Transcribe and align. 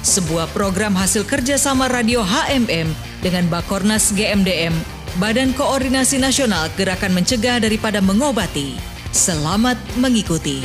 sebuah 0.00 0.48
program 0.56 0.96
hasil 0.96 1.28
kerjasama 1.28 1.84
radio 1.92 2.24
HMM 2.24 2.88
dengan 3.20 3.44
Bakornas 3.52 4.16
GMDM, 4.16 4.72
Badan 5.20 5.52
Koordinasi 5.52 6.16
Nasional 6.16 6.72
Gerakan 6.72 7.12
Mencegah 7.12 7.60
Daripada 7.60 8.00
Mengobati. 8.00 8.80
Selamat 9.12 9.76
mengikuti. 10.00 10.64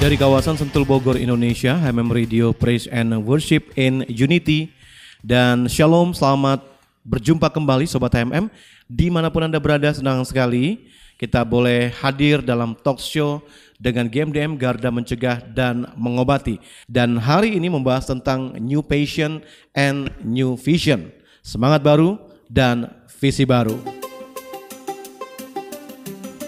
Dari 0.00 0.16
kawasan 0.16 0.56
Sentul 0.56 0.88
Bogor, 0.88 1.20
Indonesia, 1.20 1.76
HMM 1.76 2.08
Radio 2.08 2.56
Praise 2.56 2.88
and 2.88 3.12
Worship 3.28 3.68
in 3.76 4.00
Unity. 4.08 4.72
Dan 5.20 5.68
Shalom, 5.68 6.16
selamat 6.16 6.64
berjumpa 7.04 7.52
kembali 7.52 7.84
Sobat 7.84 8.16
HMM. 8.16 8.48
Di 8.88 9.12
mana 9.12 9.28
pun 9.28 9.44
Anda 9.44 9.60
berada, 9.60 9.92
senang 9.92 10.24
sekali 10.24 10.88
kita 11.20 11.44
boleh 11.44 11.92
hadir 12.00 12.40
dalam 12.40 12.72
talk 12.80 12.96
show 12.96 13.44
dengan 13.76 14.08
GMDM 14.08 14.56
Garda 14.56 14.88
Mencegah 14.88 15.44
dan 15.52 15.84
Mengobati. 16.00 16.56
Dan 16.88 17.20
hari 17.20 17.60
ini 17.60 17.68
membahas 17.68 18.08
tentang 18.08 18.56
New 18.56 18.80
Patient 18.80 19.44
and 19.76 20.08
New 20.24 20.56
Vision. 20.56 21.12
Semangat 21.44 21.84
baru 21.84 22.16
dan 22.48 22.88
visi 23.20 23.44
baru. 23.44 23.76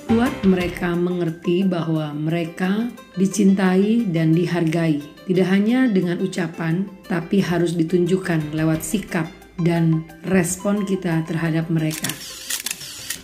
Buat 0.09 0.45
mereka 0.45 0.93
mengerti 0.97 1.65
bahwa 1.65 2.13
mereka 2.17 2.89
dicintai 3.17 4.09
dan 4.09 4.33
dihargai, 4.37 5.01
tidak 5.29 5.49
hanya 5.53 5.89
dengan 5.89 6.21
ucapan, 6.21 6.85
tapi 7.09 7.41
harus 7.41 7.77
ditunjukkan 7.77 8.53
lewat 8.53 8.85
sikap 8.85 9.29
dan 9.61 10.05
respon 10.29 10.85
kita 10.85 11.25
terhadap 11.25 11.73
mereka. 11.73 12.13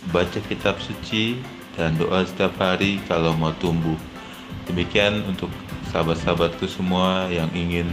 Baca 0.09 0.41
kitab 0.49 0.81
suci 0.81 1.37
dan 1.77 1.93
doa 2.01 2.25
setiap 2.25 2.57
hari 2.57 2.97
kalau 3.05 3.37
mau 3.37 3.53
tumbuh. 3.61 3.93
Demikian 4.65 5.21
untuk 5.29 5.53
sahabat-sahabatku 5.93 6.65
semua 6.65 7.29
yang 7.29 7.49
ingin 7.53 7.85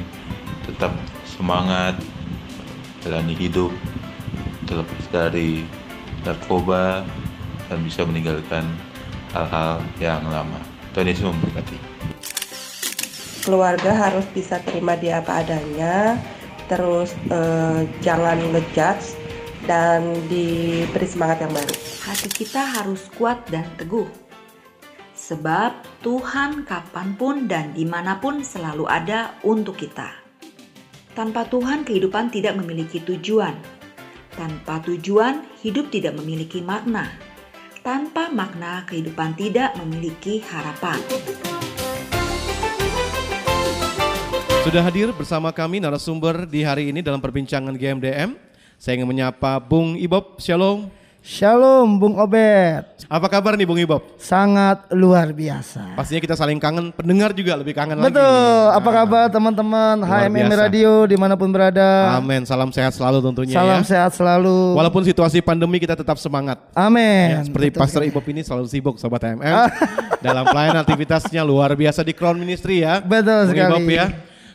tetap 0.64 0.92
semangat 1.28 1.96
jalani 3.04 3.36
hidup 3.36 3.68
terlepas 4.64 5.04
dari 5.12 5.62
narkoba 6.24 7.04
dan 7.68 7.78
bisa 7.84 8.02
meninggalkan 8.02 8.64
hal-hal 9.36 9.78
yang 10.00 10.24
lama. 10.26 10.58
Tuhan 10.96 11.12
Yesus 11.12 11.28
memberkati. 11.28 11.76
Keluarga 13.44 13.92
harus 13.94 14.26
bisa 14.34 14.58
terima 14.64 14.98
dia 14.98 15.22
apa 15.22 15.44
adanya, 15.44 16.18
terus 16.66 17.14
eh, 17.30 17.86
jangan 18.02 18.40
ngejudge 18.50 19.25
dan 19.66 20.14
diberi 20.30 21.06
semangat 21.06 21.42
yang 21.42 21.52
baru. 21.52 21.74
Hati 22.06 22.30
kita 22.30 22.62
harus 22.78 23.10
kuat 23.18 23.42
dan 23.50 23.66
teguh. 23.74 24.06
Sebab 25.18 26.02
Tuhan 26.06 26.62
kapan 26.62 27.18
pun 27.18 27.50
dan 27.50 27.74
di 27.74 27.82
mana 27.82 28.22
pun 28.22 28.46
selalu 28.46 28.86
ada 28.86 29.34
untuk 29.42 29.74
kita. 29.74 30.14
Tanpa 31.18 31.50
Tuhan 31.50 31.82
kehidupan 31.82 32.30
tidak 32.30 32.54
memiliki 32.54 33.02
tujuan. 33.02 33.58
Tanpa 34.38 34.78
tujuan 34.86 35.42
hidup 35.66 35.90
tidak 35.90 36.14
memiliki 36.14 36.62
makna. 36.62 37.10
Tanpa 37.82 38.30
makna, 38.30 38.86
kehidupan 38.86 39.34
tidak 39.34 39.74
memiliki 39.80 40.42
harapan. 40.46 41.00
Sudah 44.66 44.82
hadir 44.82 45.14
bersama 45.14 45.54
kami 45.54 45.78
narasumber 45.78 46.44
di 46.50 46.66
hari 46.66 46.90
ini 46.90 46.98
dalam 46.98 47.22
perbincangan 47.22 47.78
GMDM. 47.78 48.45
Saya 48.76 49.00
ingin 49.00 49.08
menyapa 49.08 49.56
Bung 49.58 49.96
Ibob, 49.96 50.36
Shalom. 50.36 50.92
Shalom 51.26 51.98
Bung 51.98 52.14
Obed. 52.22 52.86
Apa 53.10 53.26
kabar 53.26 53.58
nih 53.58 53.66
Bung 53.66 53.80
Ibob? 53.82 54.14
Sangat 54.14 54.86
luar 54.94 55.34
biasa. 55.34 55.98
Pastinya 55.98 56.22
kita 56.22 56.38
saling 56.38 56.62
kangen, 56.62 56.94
pendengar 56.94 57.34
juga 57.34 57.58
lebih 57.58 57.74
kangen 57.74 57.98
Betul. 57.98 58.14
lagi. 58.14 58.14
Betul. 58.22 58.62
Apa 58.78 58.90
kabar 58.94 59.24
teman-teman 59.26 59.96
HMM 60.06 60.30
biasa. 60.46 60.60
Radio 60.62 60.92
di 61.10 61.16
mana 61.18 61.34
pun 61.34 61.50
berada. 61.50 62.14
Amin, 62.14 62.46
salam 62.46 62.70
sehat 62.70 62.94
selalu 62.94 63.18
tentunya 63.26 63.58
Salam 63.58 63.82
ya. 63.82 63.90
sehat 63.90 64.12
selalu. 64.14 64.78
Walaupun 64.78 65.02
situasi 65.02 65.42
pandemi 65.42 65.82
kita 65.82 65.98
tetap 65.98 66.14
semangat. 66.20 66.62
Amin. 66.70 67.32
Ya, 67.32 67.40
seperti 67.42 67.74
Betul 67.74 67.80
Pastor. 67.82 68.00
Ibob 68.06 68.26
ini 68.30 68.40
selalu 68.46 68.70
sibuk 68.70 68.94
Sobat 69.02 69.24
HMM. 69.26 69.56
dalam 70.26 70.44
pelayanan 70.46 70.86
aktivitasnya 70.86 71.42
luar 71.42 71.74
biasa 71.74 72.06
di 72.06 72.14
Crown 72.14 72.38
Ministry 72.38 72.86
ya. 72.86 73.02
Betul 73.02 73.50
Bung 73.50 73.50
sekali. 73.50 73.72
Ibob 73.72 73.88
ya. 73.90 74.06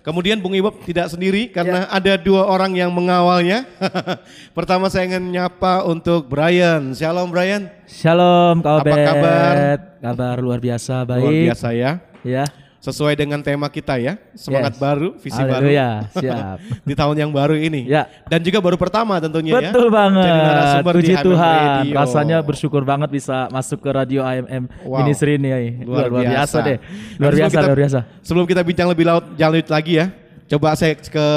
Kemudian 0.02 0.42
Bung 0.42 0.58
Ibob 0.58 0.82
tidak 0.82 1.14
sendiri 1.14 1.54
karena 1.54 1.86
ada 1.86 2.18
dua 2.18 2.50
orang 2.50 2.74
yang 2.74 2.90
mengawalnya. 2.90 3.70
Pertama 4.58 4.90
saya 4.90 5.06
ingin 5.06 5.30
nyapa 5.30 5.86
untuk 5.86 6.26
Brian. 6.26 6.98
Shalom 6.98 7.30
Brian. 7.30 7.70
Shalom 7.86 8.66
Kak 8.66 8.82
Apa 8.82 8.98
kabar? 8.98 9.54
Kabar 10.02 10.36
luar 10.42 10.58
biasa 10.58 11.06
baik. 11.06 11.22
Luar 11.22 11.34
biasa 11.54 11.68
ya. 11.78 11.92
Ya. 12.26 12.50
Sesuai 12.82 13.14
dengan 13.14 13.38
tema 13.40 13.70
kita 13.70 13.94
ya. 13.96 14.18
Semangat 14.34 14.74
Yes. 14.74 14.82
baru, 14.82 15.14
visi 15.22 15.38
Haleluya, 15.38 16.10
baru. 16.10 16.18
siap. 16.18 16.58
di 16.90 16.94
tahun 16.98 17.14
yang 17.16 17.30
baru 17.30 17.54
ini. 17.54 17.86
Ya. 17.86 18.10
Dan 18.26 18.42
juga 18.42 18.58
baru 18.58 18.74
pertama 18.74 19.22
tentunya 19.22 19.54
ya. 19.54 19.70
Betul 19.70 19.94
banget. 19.94 20.26
Jadi 20.26 20.42
narasumber 20.42 20.94
di 20.94 20.98
Puji 20.98 21.14
HMM 21.14 21.26
Tuhan. 21.30 21.54
Radio. 21.62 21.94
Rasanya 21.94 22.38
bersyukur 22.42 22.82
banget 22.82 23.10
bisa 23.14 23.46
masuk 23.54 23.80
ke 23.80 23.90
radio 23.94 24.26
AMM 24.26 24.66
Wow. 24.82 25.06
Ministry 25.06 25.38
ini. 25.38 25.86
Luar, 25.86 26.10
luar 26.10 26.26
biasa. 26.26 26.58
deh. 26.60 26.78
Nah, 26.82 27.22
Luar 27.22 27.34
biasa, 27.38 27.54
kita- 27.54 27.68
luar 27.70 27.80
biasa. 27.80 28.00
Sebelum 28.26 28.46
kita 28.50 28.62
bincang 28.66 28.90
lebih 28.90 29.06
laut, 29.06 29.26
lanjut 29.32 29.70
lagi 29.70 29.94
ya. 30.02 30.06
Coba 30.50 30.74
saya 30.74 30.98
ke 30.98 31.28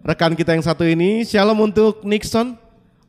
rekan 0.00 0.32
kita 0.32 0.54
yang 0.54 0.62
satu 0.62 0.86
ini. 0.86 1.26
Shalom 1.26 1.58
untuk 1.60 2.06
Nixon. 2.06 2.54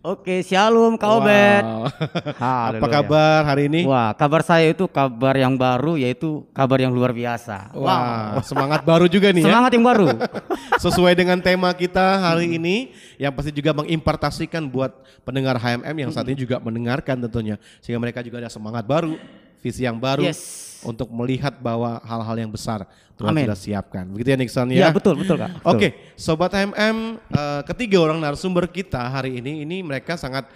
Oke, 0.01 0.41
shalom 0.41 0.97
Kak 0.97 1.13
Obed. 1.13 1.61
Wow. 1.61 1.85
Apa 2.73 2.87
kabar 2.89 3.45
hari 3.45 3.69
ini? 3.69 3.85
Wah, 3.85 4.17
kabar 4.17 4.41
saya 4.41 4.73
itu 4.73 4.89
kabar 4.89 5.37
yang 5.37 5.53
baru 5.53 5.93
yaitu 5.93 6.41
kabar 6.57 6.81
yang 6.81 6.89
luar 6.89 7.13
biasa. 7.13 7.69
Wah, 7.77 8.41
semangat 8.41 8.81
baru 8.81 9.05
juga 9.05 9.29
nih 9.29 9.45
ya. 9.45 9.53
Semangat 9.53 9.71
yang 9.77 9.85
baru. 9.85 10.09
Sesuai 10.81 11.13
dengan 11.13 11.37
tema 11.37 11.69
kita 11.77 12.17
hari 12.17 12.57
ini 12.57 12.97
yang 13.21 13.29
pasti 13.29 13.53
juga 13.53 13.77
mengimpartasikan 13.77 14.65
buat 14.65 14.89
pendengar 15.21 15.61
HMM 15.61 15.93
yang 15.93 16.09
saat 16.09 16.25
ini 16.25 16.49
juga 16.49 16.57
mendengarkan 16.57 17.21
tentunya 17.21 17.61
sehingga 17.77 18.01
mereka 18.01 18.25
juga 18.25 18.41
ada 18.41 18.49
semangat 18.49 18.81
baru, 18.89 19.21
visi 19.61 19.85
yang 19.85 20.01
baru 20.01 20.25
Yes. 20.25 20.81
untuk 20.81 21.07
melihat 21.13 21.55
bahwa 21.61 22.01
hal-hal 22.01 22.35
yang 22.35 22.51
besar 22.51 22.83
Tuhan 23.13 23.31
Amin. 23.31 23.45
sudah 23.45 23.59
siapkan. 23.61 24.09
Begitu 24.09 24.33
ya 24.33 24.37
Nixon 24.37 24.67
Iya, 24.73 24.89
ya? 24.89 24.89
betul, 24.89 25.13
betul 25.15 25.37
Kak. 25.37 25.61
Oke, 25.63 25.93
sobat 26.17 26.49
HMM, 26.51 27.21
eh, 27.29 27.61
ketiga 27.69 28.01
orang 28.01 28.17
narasumber 28.17 28.65
kita 28.65 28.97
hari 29.07 29.37
ini 29.37 29.61
ini 29.61 29.85
mereka 29.85 30.17
sangat 30.17 30.49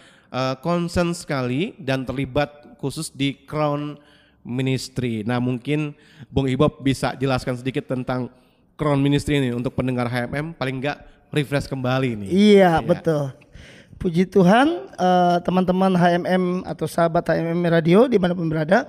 concern 0.59 1.15
sekali 1.15 1.71
dan 1.79 2.03
terlibat 2.03 2.75
khusus 2.75 3.07
di 3.07 3.31
Crown 3.47 3.95
Ministry. 4.43 5.23
Nah, 5.23 5.39
mungkin 5.39 5.95
Bung 6.27 6.51
Ibob 6.51 6.83
bisa 6.83 7.15
jelaskan 7.15 7.55
sedikit 7.55 7.87
tentang 7.87 8.27
Crown 8.75 8.99
Ministry 8.99 9.39
ini 9.39 9.55
untuk 9.55 9.71
pendengar 9.71 10.05
HMM 10.05 10.51
paling 10.53 10.83
enggak 10.83 11.01
refresh 11.31 11.71
kembali 11.71 12.19
nih. 12.19 12.29
Iya, 12.29 12.83
betul. 12.83 13.31
Puji 13.95 14.27
Tuhan 14.27 14.91
eh, 14.99 15.37
teman-teman 15.41 15.95
HMM 15.95 16.67
atau 16.67 16.85
sahabat 16.85 17.31
HMM 17.31 17.63
Radio 17.71 18.05
di 18.11 18.19
mana 18.19 18.35
pun 18.35 18.51
berada. 18.51 18.85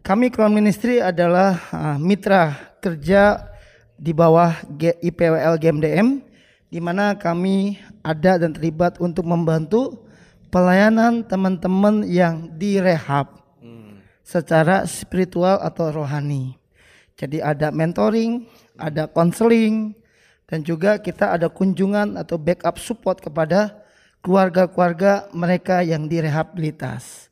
Kami 0.00 0.32
Crown 0.32 0.54
Ministry 0.54 1.02
adalah 1.02 1.60
ah, 1.74 1.98
mitra 2.00 2.56
kerja 2.80 3.50
di 3.98 4.16
bawah 4.16 4.56
G- 4.80 4.96
IPWL 5.02 5.60
GMDM 5.60 6.22
di 6.70 6.78
mana 6.78 7.18
kami 7.18 7.76
ada 8.00 8.38
dan 8.38 8.54
terlibat 8.54 8.96
untuk 9.02 9.26
membantu 9.26 10.06
pelayanan 10.48 11.26
teman-teman 11.26 12.06
yang 12.06 12.48
direhab 12.54 13.40
secara 14.30 14.86
spiritual 14.86 15.58
atau 15.58 15.90
rohani. 15.90 16.54
Jadi 17.18 17.42
ada 17.42 17.74
mentoring, 17.74 18.46
ada 18.78 19.10
konseling, 19.10 19.92
dan 20.46 20.62
juga 20.62 21.02
kita 21.02 21.34
ada 21.34 21.50
kunjungan 21.50 22.14
atau 22.14 22.38
backup 22.38 22.78
support 22.78 23.18
kepada 23.18 23.79
keluarga-keluarga 24.20 25.28
mereka 25.32 25.80
yang 25.84 26.06
direhabilitas. 26.08 27.28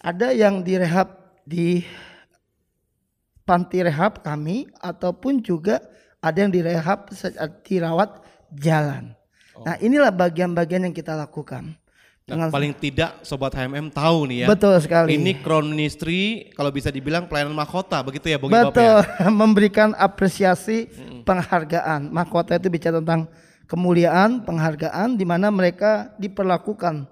Ada 0.00 0.36
yang 0.36 0.60
direhab 0.60 1.16
di 1.44 1.84
panti 3.44 3.84
rehab 3.84 4.24
kami 4.24 4.68
ataupun 4.80 5.44
juga 5.44 5.80
ada 6.24 6.40
yang 6.40 6.52
direhab 6.52 7.12
saat 7.12 7.60
dirawat 7.64 8.20
jalan. 8.52 9.12
Nah 9.60 9.76
inilah 9.80 10.10
bagian-bagian 10.10 10.88
yang 10.88 10.96
kita 10.96 11.12
lakukan. 11.12 11.76
Nah, 12.24 12.48
paling 12.48 12.72
tidak 12.72 13.20
sobat 13.20 13.52
HMM 13.52 13.92
tahu 13.92 14.24
nih 14.32 14.38
ya. 14.44 14.46
Betul 14.48 14.80
sekali. 14.80 15.12
Ini 15.12 15.44
Crown 15.44 15.68
Ministry 15.68 16.48
kalau 16.56 16.72
bisa 16.72 16.88
dibilang 16.88 17.28
pelayanan 17.28 17.52
mahkota 17.52 18.00
begitu 18.00 18.32
ya 18.32 18.40
Bung 18.40 18.48
Ibob 18.48 18.72
Betul, 18.72 19.04
ya. 19.04 19.28
memberikan 19.44 19.92
apresiasi 19.92 20.88
penghargaan. 21.28 22.08
Mahkota 22.08 22.56
itu 22.56 22.72
bicara 22.72 23.04
tentang 23.04 23.28
kemuliaan, 23.66 24.44
penghargaan 24.44 25.16
di 25.16 25.24
mana 25.24 25.48
mereka 25.48 26.12
diperlakukan 26.20 27.08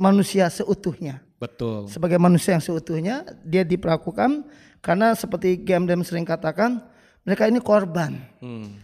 manusia 0.00 0.48
seutuhnya. 0.48 1.20
Betul. 1.38 1.86
Sebagai 1.86 2.18
manusia 2.18 2.58
yang 2.58 2.64
seutuhnya, 2.64 3.22
dia 3.46 3.62
diperlakukan 3.62 4.42
karena 4.82 5.14
seperti 5.14 5.62
GMDM 5.62 6.02
sering 6.02 6.26
katakan, 6.26 6.82
mereka 7.22 7.46
ini 7.46 7.62
korban. 7.62 8.18
Hmm. 8.42 8.78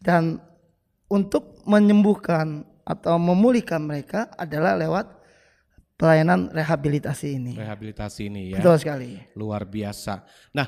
Dan 0.00 0.40
untuk 1.10 1.60
menyembuhkan 1.68 2.64
atau 2.86 3.20
memulihkan 3.20 3.84
mereka 3.84 4.32
adalah 4.38 4.78
lewat 4.78 5.20
pelayanan 6.00 6.48
rehabilitasi 6.48 7.36
ini. 7.36 7.52
Rehabilitasi 7.60 8.20
ini 8.32 8.56
ya. 8.56 8.64
Betul 8.64 8.76
sekali. 8.80 9.20
Luar 9.36 9.68
biasa. 9.68 10.24
Nah, 10.56 10.66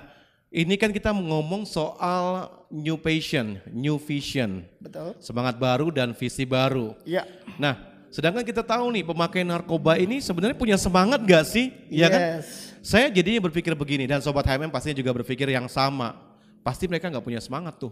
ini 0.53 0.77
kan 0.77 0.93
kita 0.93 1.17
ngomong 1.17 1.65
soal 1.65 2.53
new 2.69 3.01
passion, 3.01 3.57
new 3.73 3.97
vision. 3.97 4.69
Betul. 4.77 5.17
Semangat 5.17 5.57
baru 5.57 5.89
dan 5.89 6.13
visi 6.13 6.45
baru. 6.45 6.93
Ya. 7.09 7.25
Nah, 7.57 7.81
sedangkan 8.13 8.45
kita 8.45 8.61
tahu 8.61 8.93
nih 8.93 9.05
pemakai 9.09 9.49
narkoba 9.49 9.97
ini 9.97 10.21
sebenarnya 10.21 10.53
punya 10.53 10.77
semangat 10.77 11.25
gak 11.25 11.49
sih? 11.49 11.73
Iya 11.89 12.07
kan? 12.13 12.21
Yes. 12.21 12.77
Saya 12.85 13.09
jadinya 13.09 13.49
berpikir 13.49 13.73
begini 13.73 14.05
dan 14.05 14.21
sobat 14.21 14.45
HMM 14.45 14.69
pastinya 14.69 15.01
juga 15.01 15.17
berpikir 15.17 15.49
yang 15.49 15.73
sama. 15.73 16.21
Pasti 16.61 16.85
mereka 16.87 17.09
nggak 17.11 17.25
punya 17.25 17.41
semangat 17.41 17.81
tuh. 17.81 17.91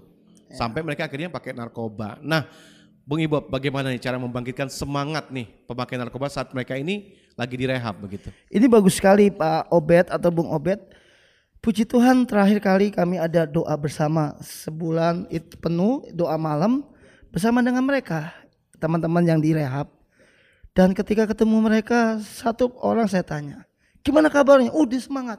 Sampai 0.51 0.83
mereka 0.85 1.07
akhirnya 1.09 1.31
pakai 1.31 1.55
narkoba. 1.55 2.19
Nah, 2.21 2.47
Bung 3.07 3.23
Ibob 3.23 3.49
bagaimana 3.49 3.91
nih 3.91 4.03
cara 4.03 4.21
membangkitkan 4.21 4.69
semangat 4.69 5.31
nih 5.33 5.49
pemakai 5.67 5.97
narkoba 5.97 6.29
saat 6.29 6.53
mereka 6.55 6.77
ini 6.77 7.17
lagi 7.39 7.55
direhab 7.57 8.03
begitu? 8.03 8.29
Ini 8.51 8.67
bagus 8.69 8.99
sekali 8.99 9.31
Pak 9.33 9.73
Obed 9.73 10.07
atau 10.13 10.29
Bung 10.29 10.51
Obed. 10.51 11.00
Puji 11.61 11.85
Tuhan 11.85 12.25
terakhir 12.25 12.57
kali 12.65 12.89
kami 12.89 13.21
ada 13.21 13.45
doa 13.45 13.77
bersama 13.77 14.33
sebulan 14.41 15.29
itu 15.29 15.61
penuh 15.61 16.09
doa 16.17 16.41
malam 16.41 16.89
bersama 17.29 17.61
dengan 17.61 17.85
mereka 17.85 18.33
teman-teman 18.81 19.21
yang 19.21 19.37
direhab. 19.37 19.93
Dan 20.73 20.97
ketika 20.97 21.29
ketemu 21.29 21.61
mereka 21.61 22.17
satu 22.25 22.73
orang 22.81 23.05
saya 23.13 23.21
tanya, 23.21 23.69
gimana 24.01 24.33
kabarnya? 24.33 24.73
Oh 24.73 24.89
dia 24.89 25.05
semangat. 25.05 25.37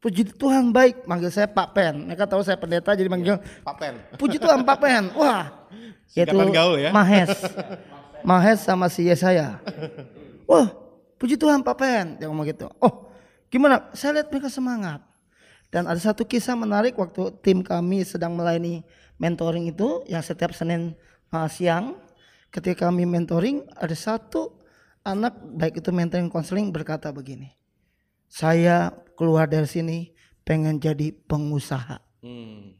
Puji 0.00 0.28
Tuhan 0.28 0.76
baik, 0.76 1.08
manggil 1.08 1.32
saya 1.32 1.48
Pak 1.48 1.72
Pen. 1.72 2.04
Mereka 2.04 2.28
tahu 2.28 2.44
saya 2.44 2.60
pendeta 2.60 2.92
jadi 2.92 3.08
manggil 3.08 3.40
Pak 3.64 3.74
Pen. 3.80 3.96
Puji 4.20 4.36
Tuhan 4.36 4.60
Pak 4.60 4.76
Pen. 4.76 5.08
Wah, 5.16 5.48
itu 6.12 6.36
gaul 6.52 6.84
ya. 6.84 6.92
Mahes. 6.92 7.32
Mahes 8.28 8.60
sama 8.60 8.92
si 8.92 9.08
Yesaya. 9.08 9.56
Wah, 10.50 10.68
puji 11.16 11.40
Tuhan 11.40 11.64
Pak 11.64 11.76
Pen. 11.80 12.20
Dia 12.20 12.28
ngomong 12.28 12.44
gitu. 12.44 12.68
Oh, 12.82 13.08
gimana? 13.48 13.88
Saya 13.96 14.20
lihat 14.20 14.28
mereka 14.28 14.52
semangat. 14.52 15.09
Dan 15.70 15.86
ada 15.86 15.98
satu 16.02 16.26
kisah 16.26 16.58
menarik 16.58 16.98
waktu 16.98 17.30
tim 17.46 17.62
kami 17.62 18.02
sedang 18.02 18.34
melayani 18.34 18.82
mentoring 19.22 19.70
itu 19.70 20.02
yang 20.10 20.18
setiap 20.18 20.50
Senin 20.50 20.98
uh, 21.30 21.46
siang 21.46 21.94
ketika 22.50 22.90
kami 22.90 23.06
mentoring 23.06 23.62
ada 23.78 23.94
satu 23.94 24.58
anak 25.06 25.38
baik 25.38 25.78
itu 25.78 25.94
mentoring 25.94 26.26
konseling 26.26 26.74
berkata 26.74 27.14
begini. 27.14 27.54
Saya 28.26 28.90
keluar 29.14 29.46
dari 29.46 29.70
sini 29.70 29.98
pengen 30.42 30.82
jadi 30.82 31.14
pengusaha. 31.14 32.02
Hmm. 32.26 32.74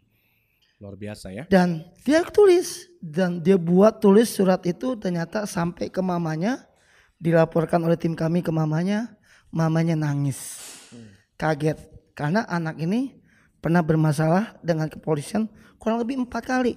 Luar 0.83 0.99
biasa 0.99 1.31
ya. 1.31 1.45
Dan 1.47 1.87
dia 2.03 2.27
tulis 2.27 2.91
dan 2.99 3.39
dia 3.39 3.55
buat 3.55 4.03
tulis 4.03 4.35
surat 4.35 4.67
itu 4.67 4.99
ternyata 4.99 5.47
sampai 5.47 5.95
ke 5.95 6.03
mamanya 6.03 6.67
dilaporkan 7.23 7.85
oleh 7.85 8.01
tim 8.01 8.17
kami 8.17 8.41
ke 8.43 8.51
mamanya, 8.51 9.15
mamanya 9.53 9.95
nangis. 9.95 10.59
Kaget 11.37 12.00
karena 12.20 12.44
anak 12.44 12.76
ini 12.76 13.17
pernah 13.64 13.81
bermasalah 13.81 14.61
dengan 14.61 14.93
kepolisian 14.93 15.49
kurang 15.81 16.05
lebih 16.05 16.20
empat 16.20 16.44
kali. 16.44 16.76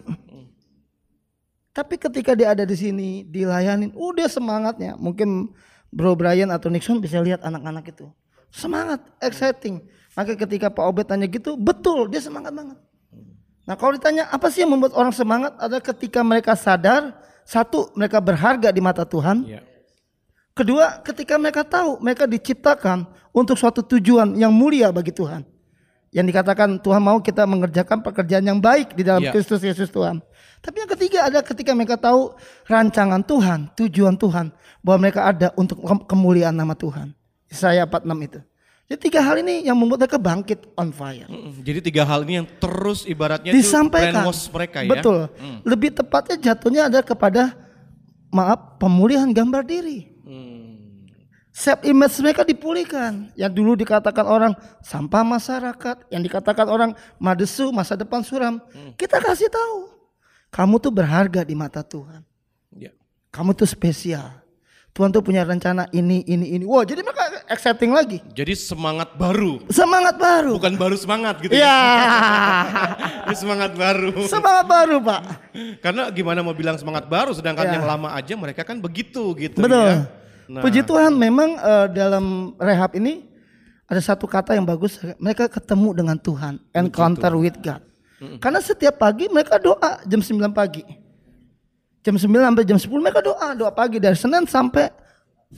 Tapi 1.75 1.99
ketika 1.99 2.31
dia 2.31 2.55
ada 2.55 2.63
di 2.63 2.77
sini 2.79 3.27
dilayanin, 3.27 3.91
dia 4.15 4.31
semangatnya. 4.31 4.95
Mungkin 4.95 5.51
Bro 5.91 6.15
Brian 6.15 6.47
atau 6.47 6.71
Nixon 6.71 7.03
bisa 7.03 7.19
lihat 7.19 7.43
anak-anak 7.43 7.91
itu. 7.91 8.07
Semangat, 8.55 9.03
exciting. 9.19 9.83
Maka 10.15 10.39
ketika 10.39 10.71
Pak 10.71 10.85
Obed 10.85 11.11
tanya 11.11 11.27
gitu, 11.27 11.59
betul 11.59 12.07
dia 12.07 12.23
semangat 12.23 12.55
banget. 12.55 12.79
Nah 13.67 13.75
kalau 13.75 13.99
ditanya 13.99 14.31
apa 14.31 14.47
sih 14.47 14.63
yang 14.63 14.71
membuat 14.71 14.95
orang 14.95 15.11
semangat 15.11 15.59
adalah 15.59 15.83
ketika 15.83 16.23
mereka 16.23 16.55
sadar 16.55 17.19
satu 17.43 17.91
mereka 17.99 18.23
berharga 18.23 18.71
di 18.71 18.79
mata 18.79 19.03
Tuhan. 19.03 19.43
Iya. 19.43 19.72
Kedua 20.53 21.01
ketika 21.01 21.41
mereka 21.41 21.65
tahu 21.65 21.97
mereka 21.97 22.29
diciptakan 22.29 23.09
untuk 23.33 23.57
suatu 23.57 23.81
tujuan 23.81 24.37
yang 24.37 24.53
mulia 24.53 24.93
bagi 24.93 25.09
Tuhan. 25.09 25.41
Yang 26.13 26.25
dikatakan 26.29 26.77
Tuhan 26.77 27.01
mau 27.01 27.17
kita 27.17 27.41
mengerjakan 27.49 28.05
pekerjaan 28.05 28.45
yang 28.45 28.61
baik 28.61 28.93
di 28.93 29.01
dalam 29.01 29.25
Iya. 29.25 29.33
Kristus 29.33 29.65
Yesus 29.65 29.89
Tuhan. 29.89 30.21
Tapi 30.61 30.85
yang 30.85 30.91
ketiga 30.93 31.25
ada 31.25 31.41
ketika 31.41 31.73
mereka 31.73 31.97
tahu 31.97 32.37
rancangan 32.69 33.25
Tuhan, 33.25 33.73
tujuan 33.73 34.13
Tuhan 34.13 34.53
bahwa 34.85 34.97
mereka 35.01 35.25
ada 35.25 35.49
untuk 35.57 35.81
ke- 35.81 36.05
kemuliaan 36.05 36.53
nama 36.53 36.77
Tuhan. 36.77 37.17
Yesaya 37.49 37.89
46 37.89 38.21
itu. 38.21 38.39
Jadi 38.85 38.99
tiga 39.09 39.25
hal 39.25 39.41
ini 39.41 39.65
yang 39.65 39.73
membuat 39.73 40.05
mereka 40.05 40.21
bangkit 40.21 40.69
on 40.77 40.93
fire. 40.93 41.25
Mm, 41.25 41.65
Jadi 41.65 41.79
tiga 41.81 42.05
hal 42.05 42.21
ini 42.29 42.45
yang 42.45 42.47
terus 42.61 43.09
ibaratnya 43.09 43.49
disampaikan. 43.49 44.21
mereka 44.53 44.85
ya. 44.85 44.89
Betul. 44.93 45.33
Mm. 45.33 45.57
Lebih 45.65 45.89
tepatnya 45.97 46.37
jatuhnya 46.37 46.93
ada 46.93 47.01
kepada 47.01 47.57
maaf 48.29 48.77
pemulihan 48.77 49.33
gambar 49.33 49.65
diri. 49.65 50.12
Self 51.53 51.85
image 51.85 52.17
mereka 52.17 52.41
dipulihkan. 52.41 53.29
Yang 53.37 53.51
dulu 53.53 53.77
dikatakan 53.77 54.25
orang 54.25 54.53
sampah 54.81 55.21
masyarakat, 55.21 56.09
yang 56.09 56.25
dikatakan 56.25 56.65
orang 56.65 56.97
madesu 57.21 57.69
masa 57.69 57.93
depan 57.93 58.25
suram. 58.25 58.57
Hmm. 58.73 58.97
Kita 58.97 59.21
kasih 59.21 59.53
tahu. 59.53 59.93
Kamu 60.49 60.81
tuh 60.81 60.89
berharga 60.89 61.45
di 61.45 61.53
mata 61.53 61.85
Tuhan. 61.85 62.25
Ya. 62.73 62.89
Kamu 63.29 63.53
tuh 63.53 63.69
spesial. 63.69 64.41
Tuhan 64.93 65.09
tuh 65.09 65.25
punya 65.25 65.41
rencana 65.41 65.89
ini, 65.89 66.21
ini, 66.25 66.53
ini. 66.57 66.65
Wah, 66.69 66.85
jadi 66.85 67.01
mereka 67.01 67.45
exciting 67.49 67.89
lagi. 67.89 68.21
Jadi 68.33 68.53
semangat 68.53 69.13
baru. 69.17 69.65
Semangat 69.69 70.21
baru. 70.21 70.53
Bukan 70.57 70.77
baru 70.77 70.93
semangat 70.97 71.41
gitu 71.41 71.53
Ya. 71.53 71.81
Ini 73.25 73.33
semangat 73.33 73.73
baru. 73.73 74.13
Semangat 74.29 74.65
baru, 74.69 75.01
Pak. 75.01 75.21
Karena 75.81 76.13
gimana 76.13 76.45
mau 76.45 76.53
bilang 76.53 76.77
semangat 76.77 77.09
baru 77.09 77.33
sedangkan 77.33 77.65
Ya. 77.65 77.73
yang 77.81 77.85
lama 77.89 78.13
aja 78.13 78.37
mereka 78.37 78.61
kan 78.61 78.77
begitu 78.77 79.33
gitu 79.33 79.65
Betul. 79.65 79.81
ya. 79.81 80.22
Nah, 80.49 80.61
Puji 80.61 80.83
Tuhan 80.83 81.15
memang 81.15 81.55
eh, 81.55 81.87
dalam 81.93 82.55
rehab 82.59 82.93
ini 82.95 83.23
ada 83.87 83.99
satu 83.99 84.25
kata 84.25 84.55
yang 84.55 84.65
bagus. 84.65 84.99
Mereka 85.19 85.47
ketemu 85.47 85.89
dengan 86.03 86.17
Tuhan. 86.17 86.59
Encounter 86.73 87.33
with 87.35 87.57
God. 87.59 87.83
Karena 88.39 88.63
setiap 88.63 88.95
pagi 88.95 89.27
mereka 89.27 89.59
doa 89.59 89.99
jam 90.07 90.23
9 90.23 90.55
pagi. 90.55 90.83
Jam 92.03 92.15
9 92.15 92.23
sampai 92.23 92.63
jam 92.63 92.79
10 92.79 92.87
mereka 93.03 93.19
doa. 93.19 93.51
Doa 93.51 93.71
pagi 93.71 93.99
dari 93.99 94.15
Senin 94.15 94.47
sampai 94.47 94.87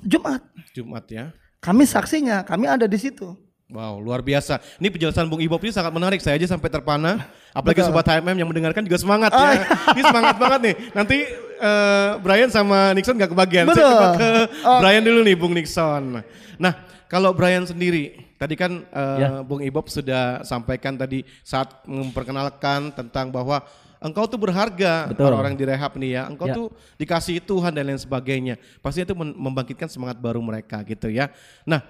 Jumat. 0.02 0.42
Jumat 0.74 1.06
ya. 1.08 1.30
Kami 1.62 1.86
saksinya, 1.86 2.42
kami 2.42 2.66
ada 2.66 2.86
di 2.86 2.98
situ. 2.98 3.38
Wow, 3.66 3.98
luar 3.98 4.22
biasa. 4.22 4.62
Ini 4.78 4.94
penjelasan 4.94 5.26
Bung 5.26 5.42
Ibob 5.42 5.58
ini 5.66 5.74
sangat 5.74 5.90
menarik. 5.90 6.22
Saya 6.22 6.38
aja 6.38 6.46
sampai 6.46 6.70
terpana. 6.70 7.26
Apalagi 7.50 7.82
Betul. 7.82 7.90
sobat 7.98 8.06
HMM 8.06 8.38
yang 8.38 8.50
mendengarkan 8.50 8.86
juga 8.86 9.02
semangat 9.02 9.34
Oh, 9.34 9.42
ya. 9.42 9.66
ini 9.98 10.02
semangat 10.06 10.36
banget 10.38 10.60
nih. 10.62 10.76
Nanti 10.94 11.18
eh, 11.58 12.10
Brian 12.20 12.50
sama 12.50 12.92
Nixon 12.92 13.16
gak 13.16 13.32
kebagian. 13.32 13.66
Saya 13.68 13.76
Betul. 13.76 13.90
coba 13.92 14.08
ke 14.16 14.30
Oh. 14.66 14.80
Brian 14.82 15.04
dulu 15.04 15.20
nih, 15.24 15.36
Bung 15.36 15.54
Nixon. 15.54 16.24
Nah, 16.56 16.74
kalau 17.06 17.32
Brian 17.32 17.64
sendiri, 17.64 18.36
tadi 18.36 18.56
kan 18.56 18.84
eh, 18.84 19.18
Ya. 19.22 19.30
Bung 19.42 19.62
Ibob 19.62 19.88
sudah 19.88 20.44
sampaikan 20.44 20.96
tadi 20.96 21.24
saat 21.42 21.86
memperkenalkan 21.86 22.92
tentang 22.94 23.30
bahwa 23.32 23.64
engkau 24.00 24.30
tuh 24.30 24.38
berharga 24.38 25.10
orang-orang 25.18 25.58
di 25.58 25.64
rehab 25.66 25.96
nih 25.98 26.12
ya. 26.18 26.24
Engkau 26.30 26.48
Ya. 26.48 26.56
tuh 26.56 26.66
dikasih 26.96 27.42
Tuhan 27.42 27.74
dan 27.74 27.90
lain 27.90 27.98
sebagainya. 27.98 28.56
Pastinya 28.80 29.10
itu 29.10 29.16
membangkitkan 29.18 29.90
semangat 29.90 30.20
baru 30.22 30.40
mereka 30.44 30.84
gitu 30.86 31.10
ya. 31.10 31.34
Nah, 31.66 31.82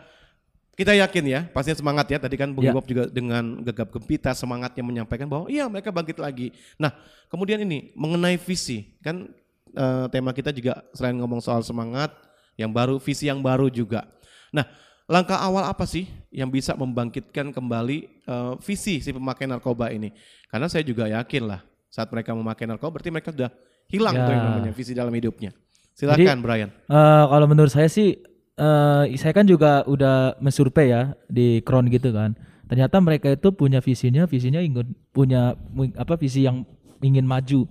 kita 0.75 0.91
yakin 0.91 1.23
ya, 1.23 1.39
pastinya 1.55 1.79
semangat 1.79 2.07
ya. 2.11 2.19
Tadi 2.19 2.35
kan 2.35 2.51
Bung 2.51 2.67
Ya. 2.67 2.71
Ibob 2.75 2.83
juga 2.83 3.07
dengan 3.07 3.63
gegap 3.63 3.91
gempita 3.95 4.35
semangatnya 4.35 4.83
menyampaikan 4.83 5.27
bahwa 5.27 5.47
iya 5.47 5.67
mereka 5.71 5.87
bangkit 5.91 6.19
lagi. 6.19 6.51
Nah, 6.75 6.91
kemudian 7.31 7.59
ini 7.63 7.95
mengenai 7.95 8.35
visi 8.35 8.95
kan 8.99 9.27
eh, 9.75 10.05
tema 10.09 10.31
kita 10.31 10.49
juga 10.49 10.81
selain 10.95 11.19
ngomong 11.19 11.43
soal 11.43 11.61
semangat 11.61 12.15
yang 12.55 12.71
baru, 12.71 12.97
visi 12.97 13.27
yang 13.27 13.43
baru 13.43 13.67
juga. 13.67 14.07
Nah, 14.55 14.63
langkah 15.05 15.37
awal 15.37 15.67
apa 15.67 15.83
sih 15.83 16.07
yang 16.31 16.47
bisa 16.47 16.73
membangkitkan 16.73 17.51
kembali 17.51 17.97
eh, 18.23 18.53
visi 18.63 19.03
si 19.03 19.11
pemakai 19.11 19.45
narkoba 19.45 19.91
ini? 19.91 20.15
Karena 20.47 20.71
saya 20.71 20.81
juga 20.87 21.05
yakin 21.11 21.43
lah 21.45 21.61
saat 21.91 22.07
mereka 22.09 22.31
memakai 22.31 22.65
narkoba 22.65 22.99
berarti 22.99 23.11
mereka 23.11 23.29
sudah 23.35 23.51
hilang 23.91 24.15
Ya. 24.17 24.25
tuh 24.25 24.33
yang 24.33 24.45
namanya 24.49 24.71
visi 24.73 24.91
dalam 24.95 25.13
hidupnya. 25.13 25.51
Silakan 25.95 26.39
Brian. 26.43 26.69
Eh, 26.71 27.25
kalau 27.29 27.47
menurut 27.47 27.71
saya 27.71 27.87
sih, 27.87 28.19
eh, 28.55 29.03
saya 29.15 29.31
kan 29.31 29.47
juga 29.47 29.83
udah 29.87 30.35
mensurvei 30.43 30.91
ya 30.91 31.15
di 31.27 31.63
Kron 31.63 31.87
gitu 31.87 32.11
kan. 32.11 32.35
Ternyata 32.65 32.97
mereka 32.97 33.29
itu 33.29 33.53
punya 33.53 33.77
visinya, 33.79 34.25
visinya 34.25 34.57
ingin 34.57 34.89
punya 35.13 35.53
apa 35.95 36.17
visi 36.17 36.43
yang 36.43 36.65
ingin 36.99 37.23
maju, 37.23 37.69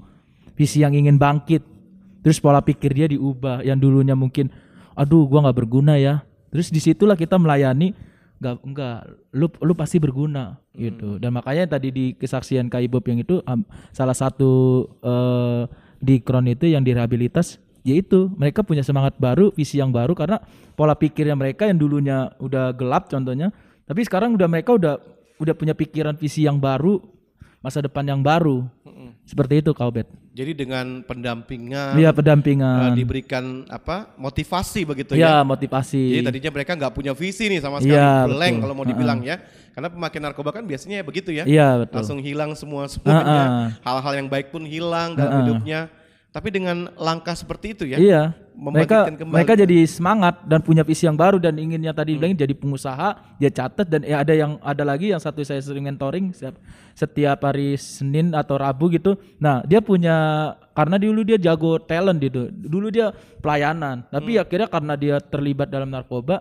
visi 0.55 0.87
yang 0.87 0.95
ingin 0.95 1.19
bangkit. 1.19 1.74
Terus 2.25 2.41
pola 2.41 2.65
pikir 2.65 2.97
dia 2.97 3.07
diubah, 3.07 3.61
yang 3.61 3.77
dulunya 3.77 4.17
mungkin 4.17 4.49
aduh 4.97 5.29
gua 5.29 5.45
nggak 5.45 5.59
berguna 5.61 6.01
ya. 6.01 6.25
Terus 6.49 6.73
di 6.73 6.81
situlah 6.81 7.15
kita 7.15 7.37
melayani 7.37 7.93
nggak 8.41 8.57
enggak 8.65 8.97
lu 9.37 9.47
lu 9.61 9.73
pasti 9.77 10.01
berguna 10.01 10.57
gitu. 10.73 11.21
Dan 11.21 11.37
makanya 11.37 11.77
tadi 11.77 11.93
di 11.93 12.05
kesaksian 12.17 12.73
Kak 12.73 12.81
Ibob 12.81 13.05
yang 13.05 13.21
itu 13.21 13.45
am- 13.45 13.69
salah 13.93 14.17
satu 14.17 14.85
eh, 15.05 15.63
di 16.01 16.25
Kron 16.25 16.49
itu 16.49 16.65
yang 16.65 16.81
direhabilitas 16.81 17.61
yaitu 17.85 18.33
mereka 18.33 18.65
punya 18.65 18.81
semangat 18.81 19.21
baru, 19.21 19.53
visi 19.53 19.77
yang 19.77 19.93
baru 19.93 20.17
karena 20.17 20.41
pola 20.73 20.97
pikirnya 20.97 21.37
mereka 21.37 21.69
yang 21.69 21.77
dulunya 21.77 22.33
udah 22.41 22.73
gelap 22.73 23.13
contohnya, 23.13 23.53
tapi 23.85 24.01
sekarang 24.09 24.33
udah 24.33 24.49
mereka 24.49 24.73
udah 24.73 24.97
udah 25.37 25.55
punya 25.55 25.77
pikiran 25.77 26.17
visi 26.17 26.49
yang 26.49 26.57
baru, 26.57 26.97
masa 27.65 27.81
depan 27.81 28.05
yang 28.05 28.21
baru. 28.21 28.69
Seperti 29.25 29.65
itu 29.65 29.73
Kak 29.73 29.89
Obet. 29.89 30.05
Jadi 30.37 30.53
dengan 30.53 31.01
pendampingan, 31.01 31.97
Iya, 31.97 32.13
pendampingan. 32.13 32.93
eh, 32.93 32.97
diberikan 33.01 33.65
apa 33.73 34.13
motivasi 34.21 34.85
begitu 34.85 35.17
Ya, 35.17 35.41
ya. 35.41 35.49
motivasi. 35.49 36.21
Jadi 36.21 36.29
tadinya 36.29 36.51
mereka 36.53 36.77
nggak 36.77 36.93
punya 36.93 37.17
visi 37.17 37.49
nih 37.49 37.65
sama 37.65 37.81
sekali, 37.81 37.97
Iya, 37.97 38.29
blank 38.29 38.55
kalau 38.61 38.75
mau 38.77 38.85
dibilang 38.85 39.25
ya. 39.25 39.41
Karena 39.73 39.89
pemakaian 39.89 40.29
narkoba 40.29 40.53
kan 40.53 40.69
biasanya 40.69 41.01
begitu 41.01 41.33
ya. 41.33 41.49
Iya, 41.49 41.89
betul. 41.89 42.05
Langsung 42.05 42.19
hilang 42.21 42.53
semua 42.53 42.85
semuanya. 42.85 43.73
Hal-hal 43.81 44.13
yang 44.21 44.29
baik 44.29 44.53
pun 44.53 44.69
hilang 44.69 45.17
dalam 45.17 45.41
hidupnya. 45.41 45.89
Tapi 46.29 46.51
dengan 46.53 46.93
langkah 47.01 47.33
seperti 47.33 47.73
itu 47.73 47.85
ya. 47.89 47.97
Iya. 47.97 48.23
Mereka 48.55 49.19
kembali. 49.19 49.35
mereka 49.35 49.53
jadi 49.59 49.83
semangat 49.83 50.47
dan 50.47 50.63
punya 50.63 50.87
visi 50.87 51.11
yang 51.11 51.19
baru 51.19 51.43
dan 51.43 51.59
inginnya 51.59 51.91
tadi 51.91 52.15
bilang 52.15 52.39
jadi 52.39 52.55
pengusaha, 52.55 53.37
dia 53.43 53.51
catat 53.51 53.91
dan 53.91 54.07
ya 54.07 54.23
ada 54.23 54.31
yang 54.31 54.63
ada 54.63 54.87
lagi 54.87 55.11
yang 55.11 55.19
satu 55.19 55.43
saya 55.43 55.59
sering 55.59 55.91
mentoring 55.91 56.31
setiap, 56.31 56.55
setiap 56.95 57.39
hari 57.43 57.75
Senin 57.75 58.31
atau 58.31 58.55
Rabu 58.55 58.95
gitu. 58.95 59.19
Nah, 59.43 59.67
dia 59.67 59.83
punya 59.83 60.15
karena 60.71 60.97
dulu 61.03 61.27
dia 61.27 61.35
jago 61.35 61.83
talent 61.83 62.23
gitu. 62.23 62.47
Dulu 62.51 62.95
dia 62.95 63.11
pelayanan, 63.43 64.07
tapi 64.07 64.39
akhirnya 64.39 64.71
karena 64.71 64.95
dia 64.95 65.17
terlibat 65.19 65.67
dalam 65.67 65.91
narkoba, 65.91 66.39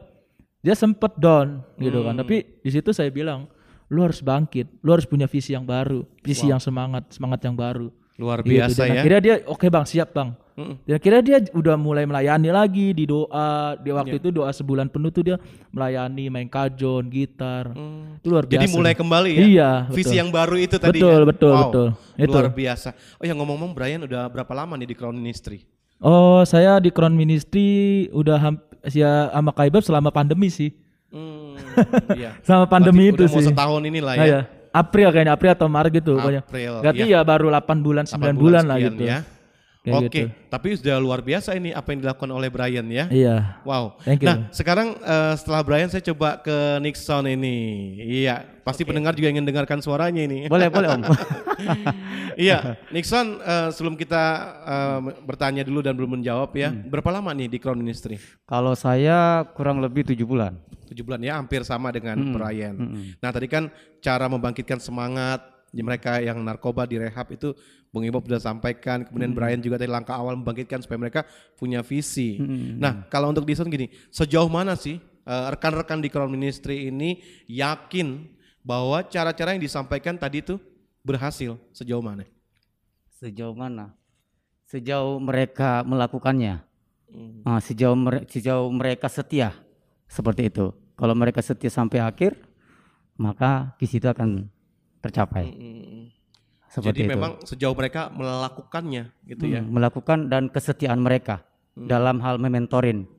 dia 0.61 0.77
sempet 0.77 1.17
down 1.17 1.65
gitu 1.81 2.05
kan. 2.05 2.13
Tapi 2.13 2.61
di 2.61 2.69
situ 2.69 2.93
saya 2.93 3.09
bilang, 3.09 3.49
lu 3.89 4.05
harus 4.05 4.21
bangkit, 4.21 4.69
lu 4.85 4.93
harus 4.93 5.09
punya 5.09 5.25
visi 5.25 5.57
yang 5.57 5.65
baru, 5.65 6.05
visi 6.21 6.45
yang 6.45 6.61
semangat, 6.61 7.09
semangat 7.09 7.41
yang 7.41 7.57
baru. 7.57 7.89
Luar 8.21 8.45
Gitu. 8.45 8.61
biasa 8.61 8.81
Dan 8.85 8.93
ya. 8.93 9.01
Akhirnya 9.01 9.21
dia 9.25 9.35
oke 9.49 9.65
bang 9.73 9.85
siap 9.89 10.13
bang. 10.13 10.37
Dan 10.53 10.93
akhirnya 10.93 11.21
dia 11.25 11.37
udah 11.51 11.73
mulai 11.73 12.05
melayani 12.05 12.53
lagi 12.53 12.93
di 12.93 13.09
doa. 13.09 13.73
Di 13.81 13.89
waktu 13.89 14.21
itu 14.21 14.29
doa 14.29 14.53
sebulan 14.53 14.85
penuh 14.87 15.09
tuh 15.09 15.23
dia 15.25 15.37
melayani 15.73 16.29
main 16.29 16.45
kajon, 16.45 17.09
gitar. 17.09 17.73
Itu 18.21 18.27
luar 18.29 18.45
biasa. 18.45 18.61
Jadi 18.61 18.67
mulai 18.69 18.93
kembali 18.93 19.29
ya. 19.33 19.41
Iya. 19.41 19.71
Visi 19.89 20.13
betul. 20.13 20.19
yang 20.21 20.29
baru 20.29 20.55
itu 20.61 20.75
tadi. 20.77 20.99
Betul 21.01 21.19
ya? 21.19 21.25
betul 21.25 21.53
Wow, 21.53 21.61
betul. 21.65 21.87
Itu. 22.21 22.37
Luar 22.37 22.53
biasa. 22.53 22.89
Oh 23.17 23.25
ya 23.25 23.33
ngomong-ngomong 23.33 23.71
Brian 23.73 24.01
udah 24.05 24.29
berapa 24.29 24.53
lama 24.53 24.77
nih 24.77 24.93
di 24.93 24.95
Crown 24.95 25.17
Ministry? 25.17 25.65
Oh 25.97 26.45
saya 26.45 26.77
di 26.77 26.93
Crown 26.93 27.17
Ministry 27.17 28.05
udah 28.13 28.37
hamp- 28.37 28.69
ya 28.91 29.31
sama 29.33 29.51
Kaibab 29.55 29.81
selama 29.81 30.13
pandemi 30.13 30.53
sih. 30.53 30.69
Hmm, 31.13 31.53
iya. 32.17 32.33
Sama 32.49 32.65
pandemi 32.65 33.05
Berarti 33.05 33.13
itu 33.13 33.21
udah 33.21 33.29
mau 33.29 33.37
sih. 33.37 33.47
setahun 33.53 33.81
inilah 33.85 34.13
Nah, 34.17 34.25
ya. 34.25 34.39
April 34.73 35.07
kayaknya 35.13 35.33
April 35.37 35.51
atau 35.53 35.69
Maret 35.69 35.91
gitu 36.01 36.11
pokoknya. 36.17 36.41
April, 36.41 36.71
Berarti 36.81 37.05
iya. 37.05 37.21
ya 37.21 37.29
baru 37.29 37.47
8 37.53 37.85
bulan 37.85 38.03
9 38.09 38.17
8 38.17 38.33
bulan, 38.33 38.63
lah 38.65 38.77
sekian 38.81 38.93
gitu. 38.97 39.03
Ya. 39.05 39.17
Kayak 39.83 39.99
Oke, 39.99 40.07
gitu. 40.15 40.27
tapi 40.47 40.67
sudah 40.79 40.95
luar 40.95 41.19
biasa 41.19 41.59
ini 41.59 41.75
apa 41.75 41.91
yang 41.91 42.07
dilakukan 42.07 42.31
oleh 42.31 42.47
Brian 42.47 42.87
ya. 42.87 43.11
Iya. 43.11 43.59
Wow. 43.67 43.99
Thank 44.07 44.23
you. 44.23 44.31
Nah, 44.31 44.47
sekarang 44.55 44.95
eh, 44.95 45.35
setelah 45.35 45.59
Brian 45.59 45.91
saya 45.91 45.99
coba 46.07 46.39
ke 46.39 46.79
Nixon 46.79 47.27
ini. 47.27 47.57
Iya, 48.23 48.47
pasti 48.63 48.87
pendengar 48.87 49.11
juga 49.11 49.35
ingin 49.35 49.43
dengarkan 49.43 49.83
suaranya 49.83 50.23
ini. 50.23 50.47
Boleh, 50.47 50.71
boleh 50.71 50.87
Om. 50.87 51.03
iya, 52.47 52.79
Nixon 52.95 53.43
eh, 53.43 53.75
sebelum 53.75 53.99
kita 53.99 54.23
eh, 54.63 54.99
bertanya 55.27 55.67
dulu 55.67 55.83
dan 55.83 55.99
belum 55.99 56.15
menjawab 56.15 56.55
ya. 56.55 56.71
Hmm. 56.71 56.87
Berapa 56.87 57.19
lama 57.19 57.35
nih 57.35 57.51
di 57.51 57.59
Crown 57.59 57.75
Ministry? 57.75 58.15
Kalau 58.47 58.79
saya 58.79 59.43
kurang 59.51 59.83
lebih 59.83 60.07
tujuh 60.07 60.23
bulan. 60.23 60.55
Tujuh 60.87 61.03
bulan 61.03 61.19
ya, 61.19 61.35
hampir 61.35 61.59
sama 61.67 61.91
dengan 61.91 62.23
Mm-mm. 62.23 62.31
Brian. 62.39 62.75
Mm-mm. 62.79 63.19
Nah, 63.19 63.35
tadi 63.35 63.51
kan 63.51 63.67
cara 63.99 64.31
membangkitkan 64.31 64.79
semangat 64.79 65.43
mereka 65.81 66.21
yang 66.21 66.37
narkoba 66.45 66.85
di 66.85 67.01
rehab 67.01 67.33
itu 67.33 67.55
Bung 67.89 68.05
Ibob 68.05 68.25
sudah 68.25 68.41
sampaikan, 68.41 69.05
kemudian 69.05 69.33
Mm. 69.33 69.37
Brian 69.37 69.61
juga 69.61 69.77
tadi 69.81 69.89
langkah 69.89 70.17
awal 70.17 70.37
membangkitkan 70.37 70.81
supaya 70.81 70.97
mereka 71.01 71.21
punya 71.57 71.81
visi. 71.81 72.37
Mm. 72.37 72.77
Nah, 72.77 73.05
kalau 73.09 73.33
untuk 73.33 73.45
Dison 73.45 73.69
gini, 73.69 73.89
sejauh 74.13 74.49
mana 74.49 74.77
sih 74.77 74.97
eh, 75.23 75.45
rekan-rekan 75.55 76.03
di 76.03 76.11
Crown 76.11 76.29
Ministry 76.29 76.91
ini 76.91 77.23
yakin 77.47 78.27
bahwa 78.61 79.01
cara-cara 79.07 79.55
yang 79.55 79.63
disampaikan 79.63 80.19
tadi 80.19 80.43
itu 80.43 80.59
berhasil 81.01 81.55
sejauh 81.71 82.03
mana? 82.03 82.27
Sejauh 83.17 83.55
mana? 83.55 83.95
Sejauh 84.67 85.21
mereka 85.21 85.85
melakukannya. 85.85 86.65
Hmm. 87.13 87.45
Ah, 87.45 87.61
sejauh 87.61 87.93
mere- 87.93 88.25
sejauh 88.25 88.67
mereka 88.73 89.05
setia 89.05 89.53
seperti 90.09 90.49
itu. 90.49 90.73
Kalau 90.97 91.13
mereka 91.13 91.39
setia 91.45 91.69
sampai 91.69 92.01
akhir, 92.01 92.35
maka 93.15 93.77
visi 93.77 94.01
itu 94.01 94.09
akan 94.09 94.49
tercapai. 95.03 95.51
Seperti 96.71 96.87
Jadi 96.89 97.01
itu. 97.05 97.11
memang 97.13 97.31
sejauh 97.45 97.75
mereka 97.77 98.09
melakukannya 98.09 99.13
gitu 99.29 99.45
ya. 99.45 99.61
Hmm, 99.61 99.69
melakukan 99.75 100.31
dan 100.31 100.49
kesetiaan 100.49 101.03
mereka 101.03 101.43
Hmm. 101.73 101.89
dalam 101.89 102.21
hal 102.21 102.37
mementorin 102.37 103.09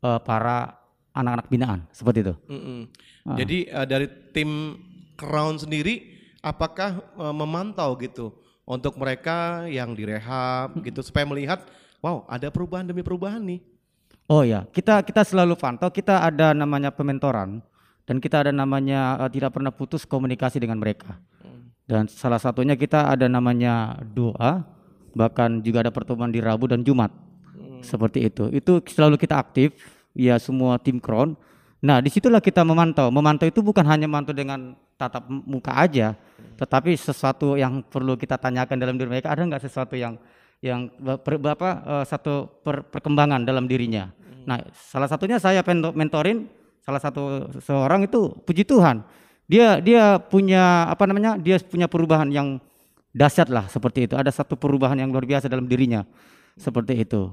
eh, 0.00 0.20
para 0.24 0.72
anak-anak 1.12 1.46
binaan 1.52 1.80
seperti 1.92 2.24
itu. 2.24 2.34
Mm-mm. 2.48 2.88
Ah. 3.28 3.36
Jadi 3.36 3.68
eh, 3.68 3.86
dari 3.86 4.06
tim 4.32 4.80
Crown 5.20 5.60
sendiri 5.60 6.08
apakah 6.40 6.96
eh, 6.96 7.34
memantau 7.36 7.92
gitu 8.00 8.32
untuk 8.64 8.96
mereka 8.96 9.68
yang 9.68 9.92
direhab 9.92 10.80
gitu 10.80 11.04
supaya 11.04 11.28
melihat 11.28 11.60
wow 12.00 12.24
ada 12.24 12.48
perubahan 12.48 12.88
demi 12.88 13.04
perubahan 13.04 13.44
nih. 13.44 13.60
Oh 14.30 14.46
ya, 14.48 14.64
kita 14.72 15.04
kita 15.04 15.20
selalu 15.20 15.58
pantau. 15.60 15.92
Kita 15.92 16.24
ada 16.24 16.56
namanya 16.56 16.88
pementoran 16.88 17.60
dan 18.10 18.18
kita 18.18 18.42
ada 18.42 18.50
namanya 18.50 19.22
eh, 19.22 19.30
tidak 19.30 19.54
pernah 19.54 19.70
putus 19.70 20.02
komunikasi 20.02 20.58
dengan 20.58 20.82
mereka. 20.82 21.14
Dan 21.86 22.10
salah 22.10 22.42
satunya 22.42 22.74
kita 22.74 23.06
ada 23.06 23.30
namanya 23.30 24.02
doa, 24.02 24.66
bahkan 25.14 25.62
juga 25.62 25.86
ada 25.86 25.94
pertemuan 25.94 26.26
di 26.26 26.42
Rabu 26.42 26.66
dan 26.66 26.82
Jumat. 26.82 27.14
Seperti 27.86 28.26
itu. 28.26 28.50
Itu 28.50 28.82
selalu 28.82 29.14
kita 29.14 29.38
aktif, 29.38 29.78
ya 30.10 30.42
semua 30.42 30.82
tim 30.82 30.98
Crown. 30.98 31.38
Nah, 31.78 32.02
di 32.02 32.10
situlah 32.10 32.42
kita 32.42 32.66
memantau. 32.66 33.14
Memantau 33.14 33.46
itu 33.46 33.62
bukan 33.62 33.86
hanya 33.86 34.10
memantau 34.10 34.34
dengan 34.34 34.74
tatap 34.98 35.30
muka 35.30 35.70
aja, 35.78 36.18
tetapi 36.58 36.98
sesuatu 36.98 37.54
yang 37.54 37.78
perlu 37.80 38.18
kita 38.18 38.38
tanyakan 38.38 38.74
dalam 38.74 38.98
diri 38.98 39.06
mereka. 39.06 39.30
Ada 39.30 39.46
nggak 39.46 39.62
sesuatu 39.70 39.94
yang 39.94 40.18
yang 40.60 40.90
per, 40.98 41.38
apa 41.46 41.70
eh, 41.86 42.04
satu 42.10 42.58
per- 42.62 42.90
perkembangan 42.90 43.46
dalam 43.46 43.70
dirinya. 43.70 44.10
Nah, 44.50 44.62
salah 44.74 45.06
satunya 45.06 45.38
saya 45.38 45.62
mentorin 45.94 46.59
salah 46.84 47.00
satu 47.00 47.52
seorang 47.60 48.04
itu 48.06 48.32
puji 48.44 48.64
Tuhan. 48.64 49.04
Dia 49.50 49.82
dia 49.82 50.18
punya 50.18 50.86
apa 50.86 51.04
namanya? 51.06 51.34
Dia 51.36 51.58
punya 51.58 51.90
perubahan 51.90 52.30
yang 52.30 52.62
dahsyat 53.10 53.50
lah 53.50 53.66
seperti 53.66 54.06
itu. 54.06 54.14
Ada 54.14 54.30
satu 54.30 54.54
perubahan 54.54 54.98
yang 54.98 55.10
luar 55.10 55.26
biasa 55.26 55.50
dalam 55.50 55.66
dirinya. 55.66 56.06
Seperti 56.54 57.02
itu. 57.02 57.30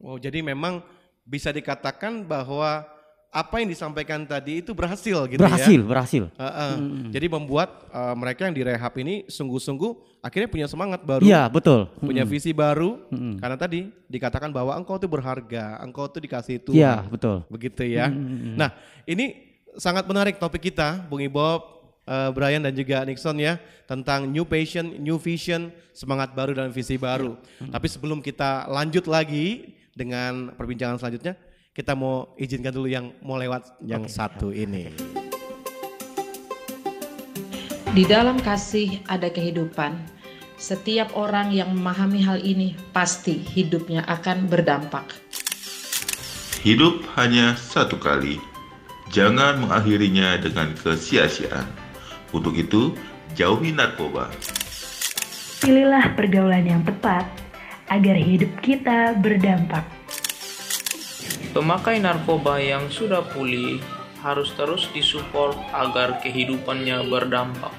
Oh 0.00 0.16
jadi 0.16 0.40
memang 0.40 0.82
bisa 1.22 1.52
dikatakan 1.52 2.24
bahwa 2.26 2.88
apa 3.30 3.62
yang 3.62 3.70
disampaikan 3.70 4.26
tadi 4.26 4.58
itu 4.58 4.74
berhasil 4.74 5.22
gitu 5.30 5.38
Berhasil, 5.38 5.78
ya. 5.78 5.86
berhasil. 5.86 6.24
Heeh. 6.34 6.72
Mm. 6.82 7.10
Jadi 7.14 7.26
membuat 7.30 7.86
eh, 7.86 8.14
mereka 8.18 8.50
yang 8.50 8.54
direhab 8.58 8.90
ini 8.98 9.22
sungguh-sungguh 9.30 10.18
akhirnya 10.18 10.50
punya 10.50 10.66
semangat 10.66 11.06
baru. 11.06 11.22
Iya, 11.22 11.46
betul. 11.46 11.86
Punya 12.02 12.26
Mm. 12.26 12.30
visi 12.30 12.50
baru 12.50 12.98
Mm. 13.06 13.38
karena 13.38 13.56
tadi 13.56 13.80
dikatakan 14.10 14.50
bahwa 14.50 14.74
engkau 14.74 14.98
itu 14.98 15.06
berharga, 15.06 15.78
engkau 15.78 16.10
itu 16.10 16.18
dikasih 16.18 16.56
Tuhan. 16.58 16.74
Iya, 16.74 16.94
betul. 17.06 17.46
Begitu 17.46 17.86
ya. 17.86 18.10
Mm. 18.10 18.58
Nah, 18.58 18.74
ini 19.06 19.38
sangat 19.78 20.10
menarik 20.10 20.42
topik 20.42 20.66
kita, 20.66 21.06
Bung 21.06 21.22
Ibob, 21.22 21.62
eh, 22.10 22.34
Brian 22.34 22.66
dan 22.66 22.74
juga 22.74 23.06
Nixon 23.06 23.38
ya 23.38 23.62
tentang 23.86 24.26
new 24.26 24.42
passion, 24.42 24.90
new 24.98 25.22
vision, 25.22 25.70
semangat 25.94 26.34
baru 26.34 26.50
dan 26.50 26.74
visi 26.74 26.98
baru. 26.98 27.38
Tapi 27.62 27.86
sebelum 27.86 28.18
kita 28.18 28.66
lanjut 28.66 29.06
lagi 29.06 29.70
dengan 29.94 30.50
perbincangan 30.58 30.98
selanjutnya, 30.98 31.38
kita 31.80 31.96
mau 31.96 32.28
izinkan 32.36 32.76
dulu 32.76 32.92
yang 32.92 33.08
mau 33.24 33.40
lewat 33.40 33.80
yang 33.80 34.04
satu 34.04 34.52
ini. 34.52 34.92
Di 37.96 38.04
dalam 38.04 38.36
kasih 38.36 39.00
ada 39.08 39.32
kehidupan. 39.32 39.96
Setiap 40.60 41.16
orang 41.16 41.56
yang 41.56 41.72
memahami 41.72 42.20
hal 42.20 42.36
ini 42.44 42.76
pasti 42.92 43.40
hidupnya 43.40 44.04
akan 44.04 44.44
berdampak. 44.44 45.08
Hidup 46.60 47.00
hanya 47.16 47.56
satu 47.56 47.96
kali. 47.96 48.36
Jangan 49.08 49.64
mengakhirinya 49.64 50.36
dengan 50.36 50.76
kesia-siaan. 50.76 51.64
Untuk 52.36 52.60
itu, 52.60 52.92
jauhi 53.32 53.72
narkoba. 53.72 54.28
Pilihlah 55.64 56.12
pergaulan 56.12 56.68
yang 56.68 56.84
tepat 56.84 57.24
agar 57.88 58.20
hidup 58.20 58.52
kita 58.60 59.16
berdampak. 59.16 59.99
Pemakai 61.50 61.98
narkoba 61.98 62.62
yang 62.62 62.86
sudah 62.94 63.26
pulih 63.34 63.82
harus 64.22 64.54
terus 64.54 64.86
disupport 64.94 65.58
agar 65.74 66.22
kehidupannya 66.22 67.02
berdampak. 67.10 67.74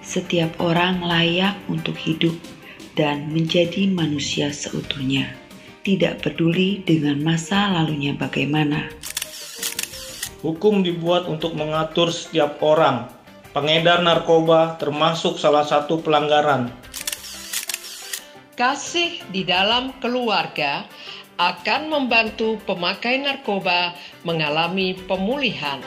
Setiap 0.00 0.56
orang 0.64 1.04
layak 1.04 1.60
untuk 1.68 1.94
hidup 1.94 2.32
dan 2.96 3.28
menjadi 3.30 3.84
manusia 3.92 4.48
seutuhnya. 4.48 5.40
tidak 5.80 6.20
peduli 6.20 6.84
dengan 6.84 7.24
masa 7.24 7.72
lalunya 7.72 8.12
bagaimana. 8.12 8.92
Hukum 10.44 10.84
dibuat 10.84 11.24
untuk 11.24 11.56
mengatur 11.56 12.12
setiap 12.12 12.60
orang. 12.60 13.08
Pengedar 13.56 14.04
narkoba 14.04 14.76
termasuk 14.76 15.40
salah 15.40 15.64
satu 15.64 16.04
pelanggaran. 16.04 16.68
Kasih 18.60 19.24
di 19.32 19.42
dalam 19.48 19.96
keluarga 20.04 20.84
akan 21.40 21.88
membantu 21.88 22.60
pemakai 22.68 23.16
narkoba 23.16 23.96
mengalami 24.28 24.92
pemulihan. 25.08 25.80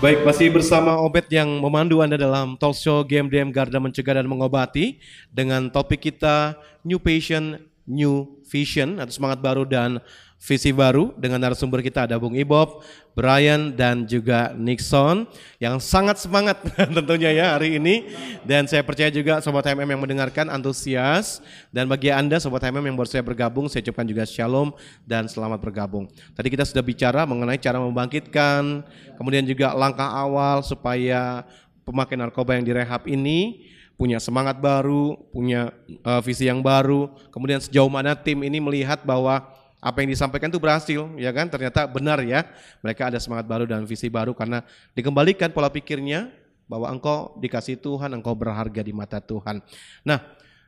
Baik, 0.00 0.24
masih 0.24 0.48
bersama 0.48 0.96
Obet 1.04 1.28
yang 1.28 1.60
memandu 1.60 2.00
Anda 2.00 2.16
dalam 2.16 2.56
talk 2.56 2.72
show 2.72 3.04
GMDM 3.04 3.52
Garda 3.52 3.76
Mencegah 3.76 4.24
dan 4.24 4.30
Mengobati 4.30 4.96
dengan 5.28 5.68
topik 5.68 6.00
kita 6.00 6.56
New 6.80 6.96
Patient, 6.96 7.60
New 7.84 8.40
Vision 8.48 8.96
atau 8.96 9.12
semangat 9.12 9.44
baru 9.44 9.68
dan 9.68 10.00
visi 10.38 10.70
baru 10.70 11.10
dengan 11.18 11.42
narasumber 11.42 11.82
kita 11.82 12.06
ada 12.06 12.14
Bung 12.14 12.38
Ibob, 12.38 12.86
Brian 13.18 13.74
dan 13.74 14.06
juga 14.06 14.54
Nixon 14.54 15.26
yang 15.58 15.82
sangat 15.82 16.22
semangat 16.22 16.62
tentunya 16.96 17.34
ya 17.34 17.46
hari 17.58 17.82
ini 17.82 18.06
dan 18.46 18.70
saya 18.70 18.86
percaya 18.86 19.10
juga 19.10 19.42
Sobat 19.42 19.66
HMM 19.66 19.98
yang 19.98 20.00
mendengarkan 20.00 20.46
antusias 20.46 21.42
dan 21.74 21.90
bagi 21.90 22.14
Anda 22.14 22.38
Sobat 22.38 22.62
HMM 22.62 22.86
yang 22.86 22.96
baru 22.96 23.10
saya 23.10 23.26
bergabung 23.26 23.66
saya 23.66 23.82
ucapkan 23.82 24.06
juga 24.06 24.22
shalom 24.22 24.70
dan 25.02 25.26
selamat 25.26 25.58
bergabung. 25.58 26.06
Tadi 26.38 26.48
kita 26.54 26.62
sudah 26.62 26.86
bicara 26.86 27.26
mengenai 27.26 27.58
cara 27.58 27.82
membangkitkan 27.82 28.86
kemudian 29.18 29.42
juga 29.42 29.74
langkah 29.74 30.06
awal 30.06 30.62
supaya 30.62 31.42
pemakai 31.82 32.14
narkoba 32.14 32.54
yang 32.54 32.62
direhab 32.62 33.10
ini 33.10 33.66
punya 33.98 34.22
semangat 34.22 34.62
baru, 34.62 35.18
punya 35.34 35.74
uh, 36.06 36.22
visi 36.22 36.46
yang 36.46 36.62
baru. 36.62 37.10
Kemudian 37.34 37.58
sejauh 37.58 37.90
mana 37.90 38.14
tim 38.14 38.38
ini 38.46 38.62
melihat 38.62 39.02
bahwa 39.02 39.57
apa 39.78 40.02
yang 40.02 40.10
disampaikan 40.10 40.50
itu 40.50 40.58
berhasil, 40.58 41.06
ya 41.14 41.30
kan? 41.30 41.46
Ternyata 41.46 41.86
benar 41.86 42.18
ya. 42.26 42.42
Mereka 42.82 43.14
ada 43.14 43.18
semangat 43.22 43.46
baru 43.46 43.64
dan 43.64 43.86
visi 43.86 44.10
baru 44.10 44.34
karena 44.34 44.66
dikembalikan 44.94 45.54
pola 45.54 45.70
pikirnya 45.70 46.34
bahwa 46.66 46.90
engkau 46.90 47.32
dikasih 47.38 47.78
Tuhan, 47.78 48.10
engkau 48.12 48.34
berharga 48.34 48.82
di 48.82 48.92
mata 48.92 49.22
Tuhan. 49.22 49.62
Nah, 50.02 50.18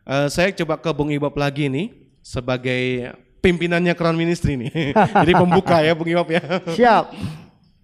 uh, 0.07 0.31
saya 0.31 0.55
coba 0.55 0.79
ke 0.79 0.91
Bung 0.95 1.11
Ibab 1.11 1.35
lagi 1.35 1.67
nih 1.67 1.93
sebagai 2.23 3.13
pimpinannya 3.43 3.93
Crown 3.99 4.17
Ministry 4.17 4.55
nih. 4.57 4.97
Jadi 5.27 5.33
pembuka 5.35 5.83
ya 5.83 5.93
Bung 5.93 6.09
Ibab 6.09 6.29
ya. 6.31 6.43
Siap. 6.73 7.05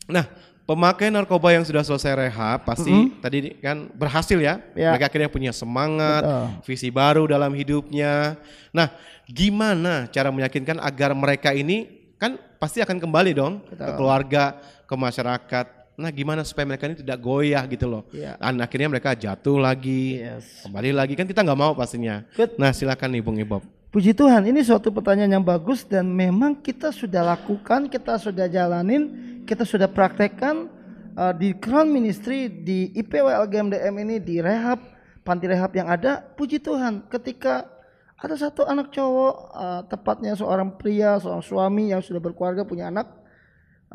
Nah, 0.07 0.25
pemakai 0.67 1.15
narkoba 1.15 1.55
yang 1.55 1.63
sudah 1.63 1.87
selesai 1.87 2.27
rehab 2.27 2.67
pasti 2.67 2.91
mm 2.91 2.99
-hmm. 2.99 3.23
tadi 3.23 3.39
kan 3.63 3.87
berhasil 3.95 4.37
ya. 4.37 4.59
ya. 4.75 4.93
Mereka 4.93 5.07
akhirnya 5.09 5.31
punya 5.31 5.53
semangat, 5.55 6.27
Betul. 6.27 6.47
visi 6.67 6.89
baru 6.91 7.25
dalam 7.31 7.55
hidupnya. 7.55 8.35
Nah, 8.75 8.91
gimana 9.31 10.11
cara 10.11 10.29
meyakinkan 10.35 10.83
agar 10.83 11.15
mereka 11.15 11.55
ini 11.55 12.11
kan 12.19 12.37
pasti 12.59 12.83
akan 12.83 12.99
kembali 12.99 13.31
dong 13.33 13.63
Betul. 13.63 13.87
ke 13.87 13.91
keluarga, 13.95 14.45
ke 14.85 14.95
masyarakat. 14.99 15.67
Nah, 15.97 16.13
gimana 16.13 16.45
supaya 16.45 16.69
mereka 16.69 16.85
ini 16.93 17.01
tidak 17.01 17.17
goyah 17.25 17.65
gitu 17.65 17.89
loh. 17.89 18.05
Ya. 18.13 18.37
Dan 18.37 18.61
akhirnya 18.61 18.93
mereka 18.93 19.17
jatuh 19.17 19.57
lagi, 19.57 20.21
yes. 20.21 20.67
kembali 20.69 20.93
lagi 20.93 21.17
kan 21.17 21.25
kita 21.25 21.41
nggak 21.41 21.57
mau 21.57 21.73
pastinya. 21.73 22.21
Good. 22.37 22.61
Nah, 22.61 22.75
silakan 22.77 23.17
nih 23.17 23.23
Bung 23.25 23.41
Ibob. 23.41 23.65
Puji 23.97 24.13
Tuhan, 24.13 24.45
ini 24.45 24.61
suatu 24.61 24.93
pertanyaan 24.93 25.41
yang 25.41 25.47
bagus 25.49 25.81
dan 25.81 26.05
memang 26.13 26.53
kita 26.61 26.93
sudah 26.93 27.33
lakukan, 27.33 27.89
kita 27.89 28.21
sudah 28.21 28.45
jalanin, 28.45 29.09
kita 29.49 29.65
sudah 29.65 29.89
praktekkan 29.89 30.69
uh, 31.17 31.33
di 31.33 31.57
Crown 31.57 31.89
Ministry, 31.89 32.45
di 32.45 32.93
IPW 32.93 33.25
LGMDM 33.49 33.97
ini, 34.05 34.21
di 34.21 34.45
rehab, 34.45 34.85
panti 35.25 35.49
rehab 35.49 35.73
yang 35.73 35.89
ada. 35.89 36.21
Puji 36.21 36.61
Tuhan, 36.61 37.09
ketika 37.09 37.73
ada 38.21 38.37
satu 38.37 38.69
anak 38.69 38.93
cowok, 38.93 39.35
uh, 39.57 39.81
tepatnya 39.89 40.37
seorang 40.37 40.77
pria, 40.77 41.17
seorang 41.17 41.41
suami 41.41 41.97
yang 41.97 42.05
sudah 42.05 42.21
berkeluarga 42.21 42.69
punya 42.69 42.93
anak, 42.93 43.09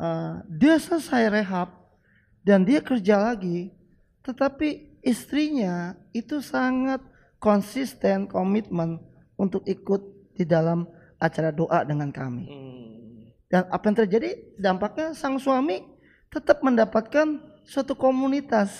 uh, 0.02 0.42
dia 0.50 0.82
selesai 0.82 1.30
rehab 1.30 1.78
dan 2.42 2.66
dia 2.66 2.82
kerja 2.82 3.22
lagi, 3.22 3.70
tetapi 4.26 4.98
istrinya 5.06 5.94
itu 6.10 6.42
sangat 6.42 6.98
konsisten 7.38 8.26
komitmen 8.26 9.11
untuk 9.42 9.66
ikut 9.66 10.30
di 10.38 10.46
dalam 10.46 10.86
acara 11.18 11.50
doa 11.50 11.82
dengan 11.82 12.14
kami. 12.14 12.46
Dan 13.50 13.66
apa 13.68 13.82
yang 13.90 13.96
terjadi? 14.06 14.30
Dampaknya 14.54 15.18
sang 15.18 15.42
suami 15.42 15.82
tetap 16.30 16.62
mendapatkan 16.62 17.42
suatu 17.66 17.98
komunitas 17.98 18.70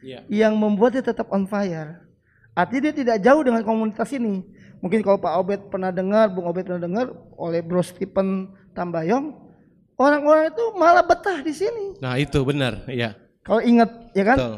yeah. 0.00 0.22
yang 0.30 0.54
membuat 0.54 0.94
dia 0.94 1.04
tetap 1.04 1.28
on 1.34 1.44
fire. 1.44 2.06
Artinya 2.54 2.88
dia 2.88 2.94
tidak 3.04 3.16
jauh 3.20 3.42
dengan 3.42 3.60
komunitas 3.66 4.08
ini. 4.14 4.46
Mungkin 4.80 5.04
kalau 5.04 5.20
Pak 5.20 5.34
Obed 5.38 5.60
pernah 5.68 5.92
dengar, 5.94 6.32
Bung 6.32 6.48
Obed 6.48 6.66
pernah 6.66 6.82
dengar 6.82 7.06
oleh 7.38 7.62
Bro 7.62 7.86
Stephen 7.86 8.50
Tambayong, 8.74 9.36
orang-orang 9.94 10.50
itu 10.50 10.64
malah 10.74 11.04
betah 11.06 11.38
di 11.44 11.54
sini. 11.54 12.00
Nah 12.02 12.18
itu 12.18 12.42
benar, 12.42 12.88
ya. 12.90 13.14
Kalau 13.46 13.62
ingat, 13.62 14.10
ya 14.16 14.24
kan? 14.26 14.36
Betul. 14.36 14.56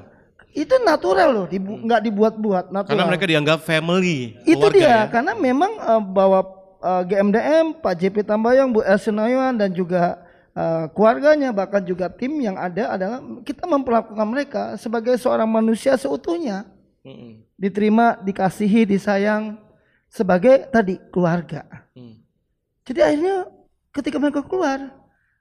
Itu 0.54 0.78
natural 0.86 1.34
loh, 1.34 1.46
dibu 1.50 1.82
nggak 1.82 2.00
dibuat-buat. 2.06 2.70
Karena 2.86 3.10
mereka 3.10 3.26
dianggap 3.26 3.66
family. 3.66 4.38
Itu 4.46 4.70
dia, 4.70 4.86
ya? 4.86 5.00
karena 5.10 5.34
memang 5.34 5.82
uh, 5.82 5.98
bahwa 5.98 6.46
uh, 6.78 7.02
GMDM, 7.02 7.82
Pak 7.82 7.94
JP 7.98 8.22
Tambayong, 8.22 8.70
Bu 8.70 8.86
Elsenayan 8.86 9.58
dan 9.58 9.74
juga 9.74 10.22
uh, 10.54 10.86
keluarganya 10.94 11.50
bahkan 11.50 11.82
juga 11.82 12.06
tim 12.06 12.38
yang 12.38 12.54
ada 12.54 12.94
adalah 12.94 13.18
kita 13.42 13.66
memperlakukan 13.66 14.26
mereka 14.30 14.62
sebagai 14.78 15.18
seorang 15.18 15.50
manusia 15.50 15.98
seutuhnya. 15.98 16.70
Diterima, 17.58 18.16
dikasihi, 18.22 18.86
disayang, 18.88 19.58
sebagai 20.06 20.70
tadi 20.70 20.96
keluarga. 21.10 21.66
Hmm. 21.98 22.22
Jadi 22.86 23.00
akhirnya 23.02 23.50
ketika 23.90 24.16
mereka 24.22 24.40
keluar, 24.46 24.94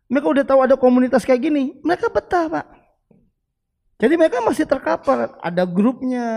mereka 0.10 0.28
udah 0.28 0.44
tahu 0.44 0.60
ada 0.66 0.76
komunitas 0.76 1.22
kayak 1.22 1.46
gini, 1.46 1.78
mereka 1.86 2.10
betah 2.10 2.50
pak. 2.50 2.66
Jadi 4.04 4.20
mereka 4.20 4.44
masih 4.44 4.68
terkapar, 4.68 5.32
ada 5.40 5.64
grupnya, 5.64 6.28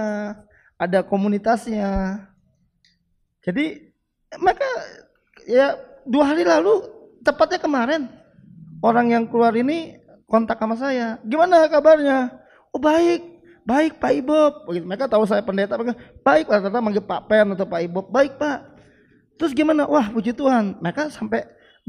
ada 0.79 1.03
komunitasnya. 1.03 2.23
Jadi 3.43 3.91
mereka 4.39 4.69
ya 5.51 5.75
dua 6.07 6.31
hari 6.31 6.47
lalu, 6.47 6.87
tepatnya 7.27 7.59
kemarin, 7.59 8.07
orang 8.79 9.11
yang 9.11 9.27
keluar 9.27 9.51
ini 9.59 9.99
kontak 10.31 10.63
sama 10.63 10.79
saya. 10.79 11.19
Gimana 11.27 11.67
kabarnya? 11.67 12.39
Oh 12.71 12.79
baik, 12.79 13.43
baik 13.67 13.99
Pak 13.99 14.13
Ibob. 14.15 14.53
Mereka 14.71 15.11
tahu 15.11 15.27
saya 15.27 15.43
pendeta, 15.43 15.75
mereka 15.75 15.99
baik 16.23 16.47
Pak, 16.47 16.71
ternyata 16.71 16.79
manggil 16.79 17.03
Pak 17.03 17.27
Pen 17.27 17.51
atau 17.51 17.67
Pak 17.67 17.83
Ibob, 17.83 18.07
baik 18.15 18.39
Pak. 18.39 18.79
Terus 19.43 19.51
gimana? 19.51 19.91
Wah 19.91 20.07
puji 20.15 20.39
Tuhan, 20.39 20.79
mereka 20.79 21.11
sampai 21.11 21.43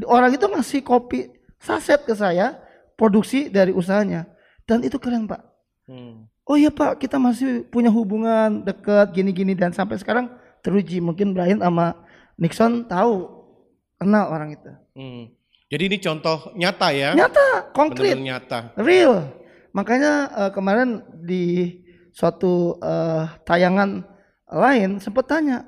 orang 0.09 0.33
itu 0.33 0.49
ngasih 0.49 0.81
kopi 0.81 1.29
saset 1.61 2.01
ke 2.01 2.17
saya, 2.17 2.57
produksi 2.97 3.45
dari 3.45 3.69
usahanya. 3.77 4.25
Dan 4.65 4.81
itu 4.81 4.97
keren 4.97 5.29
Pak. 5.29 5.46
Hmm. 5.87 6.27
Oh 6.47 6.55
iya 6.59 6.71
Pak, 6.71 6.99
kita 6.99 7.19
masih 7.19 7.63
punya 7.67 7.91
hubungan 7.91 8.63
dekat 8.63 9.11
gini-gini 9.15 9.55
dan 9.55 9.71
sampai 9.71 9.99
sekarang 9.99 10.31
teruji. 10.63 10.99
Mungkin 10.99 11.31
Brian 11.31 11.59
sama 11.59 11.95
Nixon 12.35 12.87
tahu 12.87 13.27
kenal 13.99 14.31
orang 14.31 14.55
itu. 14.55 14.71
Hmm. 14.95 15.23
Jadi 15.67 15.83
ini 15.91 15.97
contoh 15.99 16.55
nyata 16.55 16.87
ya? 16.95 17.11
Nyata, 17.11 17.75
konkret, 17.75 18.15
Bener 18.15 18.23
-bener 18.23 18.27
nyata, 18.39 18.59
real. 18.79 19.15
Makanya 19.75 20.11
uh, 20.31 20.51
kemarin 20.55 21.03
di 21.19 21.75
suatu 22.15 22.79
uh, 22.79 23.27
tayangan 23.43 24.07
lain 24.47 25.03
sempat 25.03 25.27
tanya, 25.27 25.67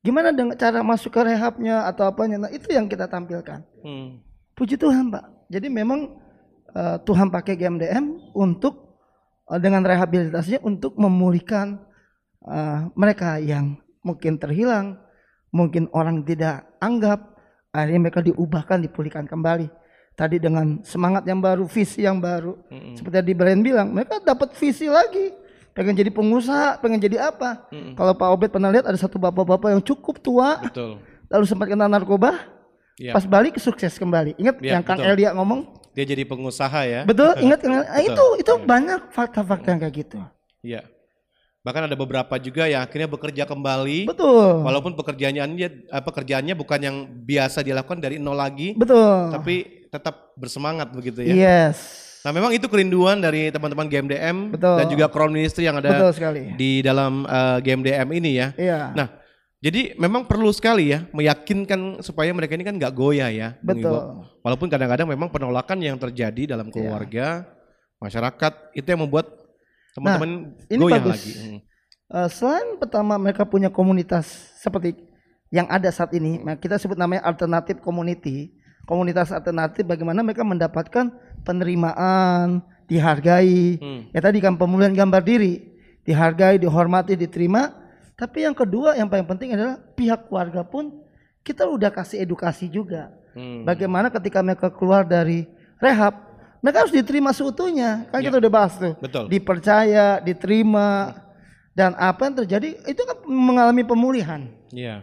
gimana 0.00 0.32
dengan 0.32 0.56
cara 0.56 0.80
masuk 0.80 1.12
ke 1.12 1.20
rehabnya 1.20 1.84
atau 1.84 2.08
apanya? 2.08 2.48
Nah 2.48 2.50
itu 2.50 2.72
yang 2.72 2.88
kita 2.88 3.04
tampilkan. 3.04 3.60
Hmm. 3.84 4.24
Puji 4.56 4.80
Tuhan 4.80 5.12
Pak. 5.12 5.52
Jadi 5.52 5.68
memang 5.68 6.16
uh, 6.72 6.96
Tuhan 7.04 7.28
pakai 7.28 7.54
GMDM 7.54 8.32
untuk 8.32 8.83
dengan 9.60 9.84
rehabilitasinya 9.84 10.64
untuk 10.64 10.96
memulihkan 10.96 11.80
uh, 12.48 12.88
mereka 12.96 13.36
yang 13.40 13.76
mungkin 14.00 14.40
terhilang, 14.40 15.00
mungkin 15.52 15.88
orang 15.92 16.24
tidak 16.24 16.64
anggap, 16.80 17.36
akhirnya 17.72 18.00
mereka 18.08 18.20
diubahkan, 18.24 18.84
dipulihkan 18.84 19.28
kembali 19.28 19.68
tadi 20.14 20.38
dengan 20.38 20.80
semangat 20.86 21.26
yang 21.26 21.42
baru, 21.42 21.66
visi 21.66 22.06
yang 22.06 22.22
baru. 22.22 22.54
Mm-hmm. 22.70 22.94
Seperti 22.98 23.16
tadi 23.18 23.32
Brian 23.34 23.60
bilang, 23.60 23.90
mereka 23.90 24.22
dapat 24.22 24.54
visi 24.54 24.86
lagi. 24.86 25.34
Pengen 25.74 25.98
jadi 25.98 26.10
pengusaha, 26.14 26.78
pengen 26.78 27.02
jadi 27.02 27.34
apa? 27.34 27.66
Mm-hmm. 27.74 27.94
Kalau 27.98 28.12
Pak 28.14 28.28
Obed 28.30 28.50
pernah 28.54 28.70
lihat 28.70 28.86
ada 28.86 28.94
satu 28.94 29.18
bapak-bapak 29.18 29.74
yang 29.74 29.82
cukup 29.82 30.22
tua, 30.22 30.62
betul. 30.62 31.02
lalu 31.26 31.44
sempat 31.50 31.66
kena 31.66 31.90
narkoba, 31.90 32.46
ya. 32.94 33.10
pas 33.10 33.26
balik 33.26 33.58
sukses 33.58 33.98
kembali. 33.98 34.38
Ingat 34.38 34.56
ya, 34.62 34.78
yang 34.78 34.86
Kang 34.86 35.02
Elia 35.02 35.34
ngomong? 35.34 35.82
Dia 35.94 36.04
jadi 36.04 36.22
pengusaha 36.26 36.80
ya. 36.84 37.00
Betul, 37.06 37.38
ingat 37.44 37.62
nah, 37.64 37.86
itu 38.02 38.24
itu 38.42 38.52
ya. 38.52 38.62
banyak 38.66 39.00
fakta-fakta 39.14 39.66
yang 39.74 39.80
kayak 39.80 39.94
gitu. 39.94 40.18
Iya. 40.60 40.82
Bahkan 41.64 41.88
ada 41.88 41.96
beberapa 41.96 42.36
juga 42.36 42.68
yang 42.68 42.84
akhirnya 42.84 43.08
bekerja 43.08 43.48
kembali. 43.48 44.04
Betul. 44.04 44.68
Walaupun 44.68 44.92
pekerjaannya 45.00 45.88
pekerjaannya 45.88 46.54
bukan 46.60 46.80
yang 46.82 46.96
biasa 47.24 47.64
dilakukan 47.64 48.04
dari 48.04 48.20
nol 48.20 48.36
lagi. 48.36 48.76
Betul. 48.76 49.32
Tapi 49.32 49.88
tetap 49.88 50.36
bersemangat 50.36 50.92
begitu 50.92 51.24
ya. 51.24 51.32
Yes. 51.32 52.04
Nah 52.20 52.32
memang 52.36 52.52
itu 52.56 52.68
kerinduan 52.68 53.20
dari 53.20 53.52
teman-teman 53.52 53.84
GMDM 53.88 54.52
Betul. 54.56 54.76
dan 54.80 54.86
juga 54.88 55.06
Crown 55.12 55.32
Ministry 55.32 55.68
yang 55.68 55.76
ada 55.76 55.92
Betul 55.92 56.12
sekali. 56.16 56.56
di 56.56 56.80
dalam 56.80 57.28
uh, 57.28 57.56
eh, 57.56 57.58
GMDM 57.64 58.08
ini 58.16 58.30
ya. 58.40 58.48
Iya. 58.56 58.80
Nah 58.96 59.08
Jadi 59.64 59.96
memang 59.96 60.28
perlu 60.28 60.52
sekali 60.52 60.92
ya 60.92 61.08
meyakinkan 61.08 62.04
supaya 62.04 62.28
mereka 62.36 62.52
ini 62.52 62.68
kan 62.68 62.76
nggak 62.76 62.92
goyah 62.92 63.32
ya. 63.32 63.48
Betul. 63.64 64.28
Walaupun 64.44 64.68
kadang-kadang 64.68 65.08
memang 65.08 65.32
penolakan 65.32 65.80
yang 65.80 65.96
terjadi 65.96 66.52
dalam 66.52 66.68
keluarga, 66.68 67.48
masyarakat 67.96 68.76
itu 68.76 68.84
yang 68.84 69.08
membuat 69.08 69.24
teman-teman 69.96 70.52
Nah, 70.52 70.68
ini 70.68 70.82
goyah 70.84 71.00
bagus. 71.00 71.12
lagi. 71.16 71.32
Hmm. 71.32 71.58
Eh, 72.04 72.28
selain 72.28 72.76
pertama 72.76 73.16
mereka 73.16 73.48
punya 73.48 73.72
komunitas 73.72 74.28
seperti 74.60 75.00
yang 75.48 75.64
ada 75.72 75.88
saat 75.88 76.12
ini, 76.12 76.44
nah, 76.44 76.60
kita 76.60 76.76
sebut 76.76 77.00
namanya 77.00 77.24
alternatif 77.24 77.80
community. 77.80 78.52
Komunitas 78.84 79.32
alternatif 79.32 79.88
bagaimana 79.88 80.20
mereka 80.20 80.44
mendapatkan 80.44 81.08
penerimaan, 81.40 82.60
dihargai. 82.84 83.80
Hmm. 83.80 84.00
Ya 84.12 84.20
tadi 84.20 84.44
kan 84.44 84.60
pemulihan 84.60 84.92
gambar 84.92 85.24
diri, 85.24 85.72
dihargai, 86.04 86.60
dihormati, 86.60 87.16
diterima. 87.16 87.83
Tapi 88.14 88.46
yang 88.46 88.54
kedua 88.54 88.94
yang 88.94 89.10
paling 89.10 89.26
penting 89.26 89.58
adalah 89.58 89.78
pihak 89.98 90.30
keluarga 90.30 90.62
pun 90.62 91.02
kita 91.42 91.66
udah 91.66 91.90
kasih 91.90 92.22
edukasi 92.22 92.70
juga. 92.70 93.10
Hmm. 93.34 93.66
Bagaimana 93.66 94.08
ketika 94.08 94.40
mereka 94.40 94.70
keluar 94.70 95.02
dari 95.02 95.44
rehab, 95.82 96.14
mereka 96.62 96.86
harus 96.86 96.94
diterima 96.94 97.34
seutuhnya. 97.34 98.06
Kan 98.08 98.22
kita 98.22 98.38
udah 98.38 98.52
bahas 98.52 98.78
tuh. 98.78 98.94
Betul. 99.02 99.26
Dipercaya, 99.26 100.22
diterima, 100.22 101.12
dan 101.74 101.98
apa 101.98 102.30
yang 102.30 102.46
terjadi 102.46 102.78
itu 102.86 103.02
kan 103.02 103.18
mengalami 103.26 103.82
pemulihan. 103.82 104.46
Iya. 104.70 105.02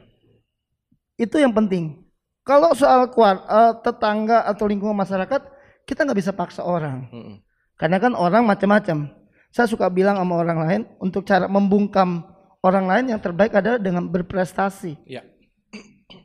Itu 1.20 1.36
yang 1.38 1.52
penting. 1.52 2.00
Kalau 2.48 2.74
soal 2.74 3.12
kuat, 3.12 3.44
eh, 3.46 3.74
tetangga 3.86 4.48
atau 4.48 4.66
lingkungan 4.66 4.96
masyarakat, 4.98 5.46
kita 5.86 6.08
nggak 6.08 6.20
bisa 6.24 6.32
paksa 6.32 6.64
orang. 6.64 7.12
Hmm. 7.12 7.36
Karena 7.76 8.00
kan 8.00 8.16
orang 8.16 8.48
macam-macam. 8.48 9.12
Saya 9.52 9.68
suka 9.68 9.92
bilang 9.92 10.16
sama 10.16 10.40
orang 10.40 10.60
lain 10.64 10.82
untuk 11.04 11.28
cara 11.28 11.46
membungkam 11.52 12.24
orang 12.62 12.86
lain 12.88 13.06
yang 13.18 13.22
terbaik 13.22 13.54
adalah 13.58 13.82
dengan 13.82 14.06
berprestasi. 14.06 14.98
Iya. 15.06 15.26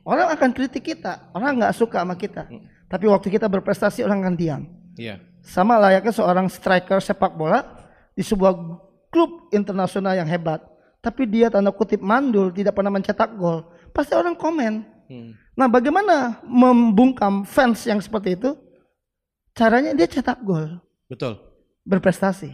Orang 0.07 0.31
akan 0.31 0.49
kritik 0.55 0.87
kita, 0.87 1.31
orang 1.35 1.59
nggak 1.59 1.75
suka 1.75 1.99
sama 1.99 2.15
kita. 2.15 2.47
Tapi 2.87 3.05
waktu 3.11 3.27
kita 3.27 3.51
berprestasi 3.51 4.05
orang 4.07 4.23
akan 4.23 4.35
diam. 4.39 4.61
Iya. 4.95 5.19
Sama 5.43 5.75
layaknya 5.75 6.15
seorang 6.15 6.47
striker 6.47 7.03
sepak 7.03 7.35
bola 7.35 7.63
di 8.15 8.23
sebuah 8.23 8.55
klub 9.11 9.51
internasional 9.51 10.15
yang 10.15 10.27
hebat. 10.27 10.63
Tapi 11.03 11.27
dia 11.27 11.51
tanda 11.51 11.71
kutip 11.71 11.99
mandul, 11.99 12.51
tidak 12.51 12.75
pernah 12.75 12.91
mencetak 12.91 13.35
gol. 13.35 13.67
Pasti 13.91 14.15
orang 14.15 14.35
komen. 14.35 14.83
Hmm. 15.07 15.35
Nah 15.55 15.67
bagaimana 15.71 16.43
membungkam 16.43 17.47
fans 17.47 17.83
yang 17.87 17.99
seperti 18.03 18.35
itu? 18.35 18.55
Caranya 19.57 19.95
dia 19.97 20.05
cetak 20.05 20.43
gol, 20.45 20.77
Betul. 21.09 21.41
berprestasi. 21.81 22.53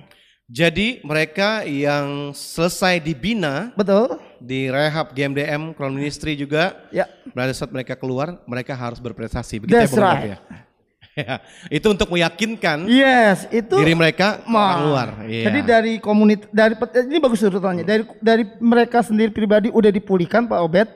Jadi 0.51 0.99
mereka 1.07 1.63
yang 1.63 2.35
selesai 2.35 2.99
dibina, 2.99 3.71
betul, 3.79 4.19
di 4.43 4.67
rehab 4.67 5.15
GMDM 5.15 5.71
Crown 5.71 5.95
Ministry 5.95 6.35
juga, 6.35 6.75
ya. 6.91 7.07
pada 7.31 7.55
saat 7.55 7.71
mereka 7.71 7.95
keluar, 7.95 8.43
mereka 8.43 8.75
harus 8.75 8.99
berprestasi. 8.99 9.63
Begitu 9.63 9.79
That's 9.79 9.95
ya, 9.95 10.03
right. 10.03 10.31
ya? 10.35 10.39
Ya, 11.13 11.45
itu 11.69 11.85
untuk 11.93 12.09
meyakinkan 12.09 12.89
Yes, 12.89 13.45
itu 13.53 13.77
diri 13.77 13.93
mereka 13.93 14.41
ke 14.41 14.49
orang 14.49 14.57
Wah. 14.57 14.81
luar. 14.81 15.07
Iya. 15.29 15.45
Jadi 15.45 15.59
dari 15.61 15.93
komunitas 16.01 16.49
dari 16.49 16.73
ini 17.05 17.21
bagus 17.21 17.45
urutannya. 17.45 17.85
Dari 17.85 18.01
dari 18.17 18.43
mereka 18.57 19.05
sendiri 19.05 19.29
pribadi 19.29 19.69
udah 19.69 19.93
dipulihkan 19.93 20.49
Pak 20.49 20.59
Obed. 20.65 20.89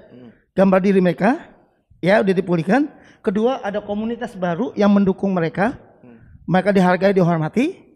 Gambar 0.58 0.82
diri 0.82 0.98
mereka 1.06 1.38
ya 2.02 2.18
udah 2.18 2.34
dipulihkan. 2.34 2.90
Kedua 3.22 3.62
ada 3.62 3.78
komunitas 3.78 4.34
baru 4.34 4.74
yang 4.74 4.90
mendukung 4.90 5.38
mereka. 5.38 5.78
Mereka 6.50 6.74
dihargai, 6.74 7.14
dihormati. 7.14 7.87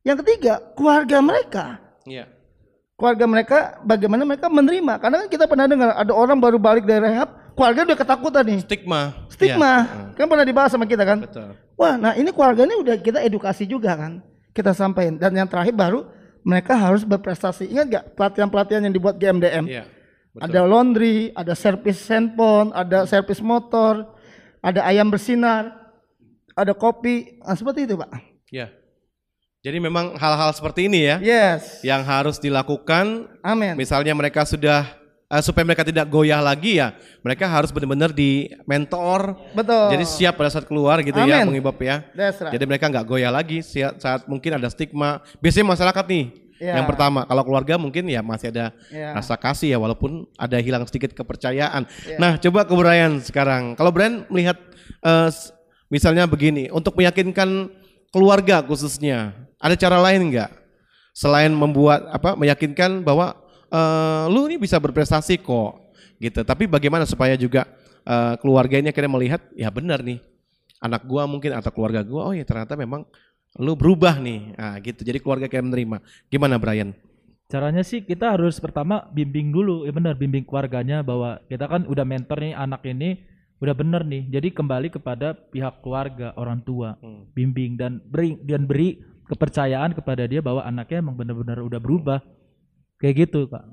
Yang 0.00 0.24
ketiga, 0.24 0.60
keluarga 0.72 1.18
mereka. 1.20 1.64
Iya. 2.08 2.28
Keluarga 2.96 3.24
mereka 3.24 3.58
bagaimana 3.80 4.28
mereka 4.28 4.52
menerima? 4.52 5.00
Karena 5.00 5.16
kan 5.24 5.28
kita 5.32 5.44
pernah 5.48 5.64
dengar 5.64 5.96
ada 5.96 6.12
orang 6.12 6.36
baru 6.36 6.60
balik 6.60 6.84
dari 6.84 7.00
rehab, 7.00 7.32
keluarga 7.56 7.88
udah 7.88 7.96
ketakutan 7.96 8.44
nih. 8.44 8.60
Stigma. 8.60 9.00
Stigma. 9.32 9.72
Iya. 9.84 10.02
Kan 10.20 10.26
pernah 10.28 10.44
dibahas 10.44 10.70
sama 10.72 10.84
kita 10.84 11.04
kan? 11.04 11.24
Betul. 11.24 11.56
Wah, 11.80 11.96
nah 11.96 12.12
ini 12.12 12.28
keluarga 12.28 12.68
ini 12.68 12.76
udah 12.76 12.96
kita 13.00 13.24
edukasi 13.24 13.64
juga 13.64 13.96
kan. 13.96 14.20
Kita 14.52 14.76
sampaikan. 14.76 15.16
Dan 15.16 15.32
yang 15.32 15.48
terakhir 15.48 15.72
baru 15.72 16.04
mereka 16.44 16.76
harus 16.76 17.04
berprestasi. 17.04 17.68
Ingat 17.72 17.86
gak 17.88 18.04
pelatihan-pelatihan 18.16 18.84
yang 18.84 18.92
dibuat 18.92 19.16
GMDM? 19.20 19.64
Iya. 19.68 19.84
betul. 20.36 20.44
Ada 20.44 20.60
laundry, 20.64 21.18
ada 21.32 21.52
servis 21.56 22.00
handphone, 22.08 22.72
ada 22.76 23.04
servis 23.08 23.40
motor, 23.40 24.12
ada 24.60 24.84
ayam 24.84 25.08
bersinar, 25.08 25.72
ada 26.52 26.72
kopi. 26.76 27.40
Nah, 27.40 27.56
seperti 27.56 27.88
itu, 27.88 27.96
Pak. 27.96 28.29
Ya. 29.60 29.68
Jadi 29.68 29.76
memang 29.76 30.16
hal-hal 30.16 30.56
seperti 30.56 30.88
ini 30.88 31.04
ya. 31.04 31.16
Yes. 31.20 31.84
Yang 31.84 32.02
harus 32.08 32.36
dilakukan. 32.40 33.28
Amin. 33.44 33.76
Misalnya 33.76 34.16
mereka 34.16 34.48
sudah 34.48 34.88
eh, 35.28 35.42
supaya 35.44 35.68
mereka 35.68 35.84
tidak 35.84 36.08
goyah 36.08 36.40
lagi 36.40 36.80
ya, 36.80 36.96
mereka 37.20 37.44
harus 37.44 37.68
benar-benar 37.68 38.08
di 38.08 38.48
mentor. 38.64 39.36
Betul. 39.52 39.92
Jadi 39.92 40.04
siap 40.08 40.40
pada 40.40 40.48
saat 40.48 40.64
keluar 40.64 41.04
gitu 41.04 41.20
ya, 41.20 41.44
Amin. 41.44 41.52
mengibab 41.52 41.76
ya. 41.76 42.08
That's 42.16 42.40
right. 42.40 42.56
Jadi 42.56 42.64
mereka 42.64 42.88
nggak 42.88 43.04
goyah 43.04 43.28
lagi 43.28 43.60
saat, 43.60 44.00
saat 44.00 44.20
mungkin 44.24 44.56
ada 44.56 44.72
stigma. 44.72 45.20
Biasanya 45.44 45.76
masyarakat 45.76 46.04
nih. 46.08 46.24
Ya. 46.60 46.76
Yang 46.80 46.92
pertama, 46.92 47.24
kalau 47.24 47.40
keluarga 47.44 47.76
mungkin 47.80 48.04
ya 48.04 48.20
masih 48.20 48.52
ada 48.52 48.72
Ya. 48.88 49.12
rasa 49.12 49.36
kasih 49.36 49.76
ya 49.76 49.78
walaupun 49.80 50.24
ada 50.36 50.56
hilang 50.56 50.84
sedikit 50.88 51.12
kepercayaan. 51.12 51.84
Ya. 52.08 52.16
Nah, 52.16 52.36
coba 52.40 52.64
ke 52.64 52.72
Brian 52.72 53.20
sekarang. 53.20 53.76
Kalau 53.76 53.92
Brian 53.92 54.24
melihat 54.32 54.56
s- 55.28 55.52
misalnya 55.88 56.28
begini, 56.28 56.68
untuk 56.68 56.96
meyakinkan 56.96 57.68
keluarga 58.10 58.62
khususnya, 58.62 59.34
ada 59.58 59.74
cara 59.74 59.98
lain 59.98 60.30
nggak 60.30 60.50
selain 61.10 61.50
membuat 61.50 62.06
apa 62.10 62.38
meyakinkan 62.38 63.02
bahwa 63.02 63.34
eh, 63.70 64.24
lu 64.30 64.46
ini 64.46 64.60
bisa 64.60 64.78
berprestasi 64.78 65.40
kok 65.42 65.94
gitu. 66.22 66.42
Tapi 66.46 66.70
bagaimana 66.70 67.06
supaya 67.06 67.34
juga 67.34 67.66
eh, 68.06 68.34
keluarga 68.38 68.78
ini 68.78 68.90
melihat 68.90 69.42
ya 69.56 69.70
benar 69.70 70.02
nih 70.02 70.22
anak 70.80 71.04
gua 71.04 71.28
mungkin 71.28 71.52
atau 71.52 71.70
keluarga 71.74 72.00
gua 72.00 72.32
oh 72.32 72.34
ya 72.34 72.42
ternyata 72.46 72.78
memang 72.78 73.06
lu 73.58 73.74
berubah 73.74 74.14
nih. 74.22 74.54
Nah, 74.54 74.78
gitu. 74.78 75.02
Jadi 75.02 75.18
keluarga 75.18 75.50
kayak 75.50 75.66
menerima. 75.66 75.98
Gimana 76.30 76.54
Brian? 76.60 76.94
Caranya 77.50 77.82
sih 77.82 78.06
kita 78.06 78.38
harus 78.38 78.62
pertama 78.62 79.10
bimbing 79.10 79.50
dulu, 79.50 79.82
ya 79.82 79.90
benar 79.90 80.14
bimbing 80.14 80.46
keluarganya 80.46 81.02
bahwa 81.02 81.42
kita 81.50 81.66
kan 81.66 81.82
udah 81.82 82.06
mentor 82.06 82.38
nih 82.38 82.54
anak 82.54 82.86
ini 82.86 83.18
udah 83.60 83.74
bener 83.76 84.02
nih. 84.02 84.26
Jadi 84.32 84.48
kembali 84.56 84.88
kepada 84.88 85.36
pihak 85.36 85.84
keluarga, 85.84 86.32
orang 86.34 86.64
tua, 86.64 86.96
bimbing 87.36 87.76
dan 87.76 88.00
beri 88.08 88.40
dan 88.44 88.64
beri 88.64 89.00
kepercayaan 89.28 89.94
kepada 89.94 90.26
dia 90.26 90.42
bahwa 90.42 90.64
anaknya 90.64 91.04
emang 91.04 91.14
benar-benar 91.14 91.60
udah 91.60 91.80
berubah. 91.80 92.18
Kayak 93.00 93.28
gitu, 93.28 93.46
Kak. 93.48 93.64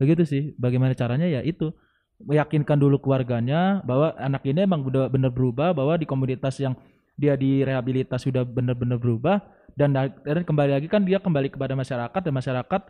Begitu 0.00 0.22
sih. 0.24 0.42
Bagaimana 0.56 0.92
caranya 0.96 1.28
ya 1.28 1.40
itu 1.44 1.72
meyakinkan 2.20 2.80
dulu 2.80 2.96
keluarganya 3.00 3.84
bahwa 3.84 4.16
anak 4.16 4.44
ini 4.48 4.64
emang 4.64 4.84
udah 4.84 5.12
benar 5.12 5.28
berubah, 5.32 5.76
bahwa 5.76 6.00
di 6.00 6.08
komunitas 6.08 6.56
yang 6.60 6.72
dia 7.16 7.36
direhabilitas 7.36 8.24
sudah 8.24 8.44
benar-benar 8.44 9.00
berubah 9.00 9.40
dan, 9.72 9.92
dan 9.96 10.44
kembali 10.44 10.76
lagi 10.76 10.88
kan 10.88 11.04
dia 11.04 11.16
kembali 11.16 11.52
kepada 11.52 11.72
masyarakat 11.72 12.20
dan 12.20 12.32
masyarakat 12.32 12.82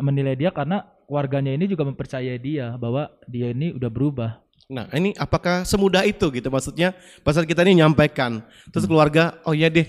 menilai 0.00 0.36
dia 0.36 0.52
karena 0.52 0.84
keluarganya 1.08 1.52
ini 1.56 1.68
juga 1.68 1.88
mempercayai 1.88 2.36
dia 2.40 2.76
bahwa 2.76 3.08
dia 3.28 3.52
ini 3.52 3.72
udah 3.72 3.88
berubah. 3.88 4.45
Nah, 4.66 4.90
ini 4.98 5.14
apakah 5.14 5.62
semudah 5.62 6.02
itu 6.02 6.26
gitu 6.34 6.50
maksudnya? 6.50 6.90
Pas 7.22 7.38
saat 7.38 7.46
kita 7.46 7.62
ini 7.62 7.78
nyampaikan, 7.78 8.42
terus 8.74 8.82
keluarga, 8.82 9.38
oh 9.46 9.54
iya 9.54 9.70
deh, 9.70 9.86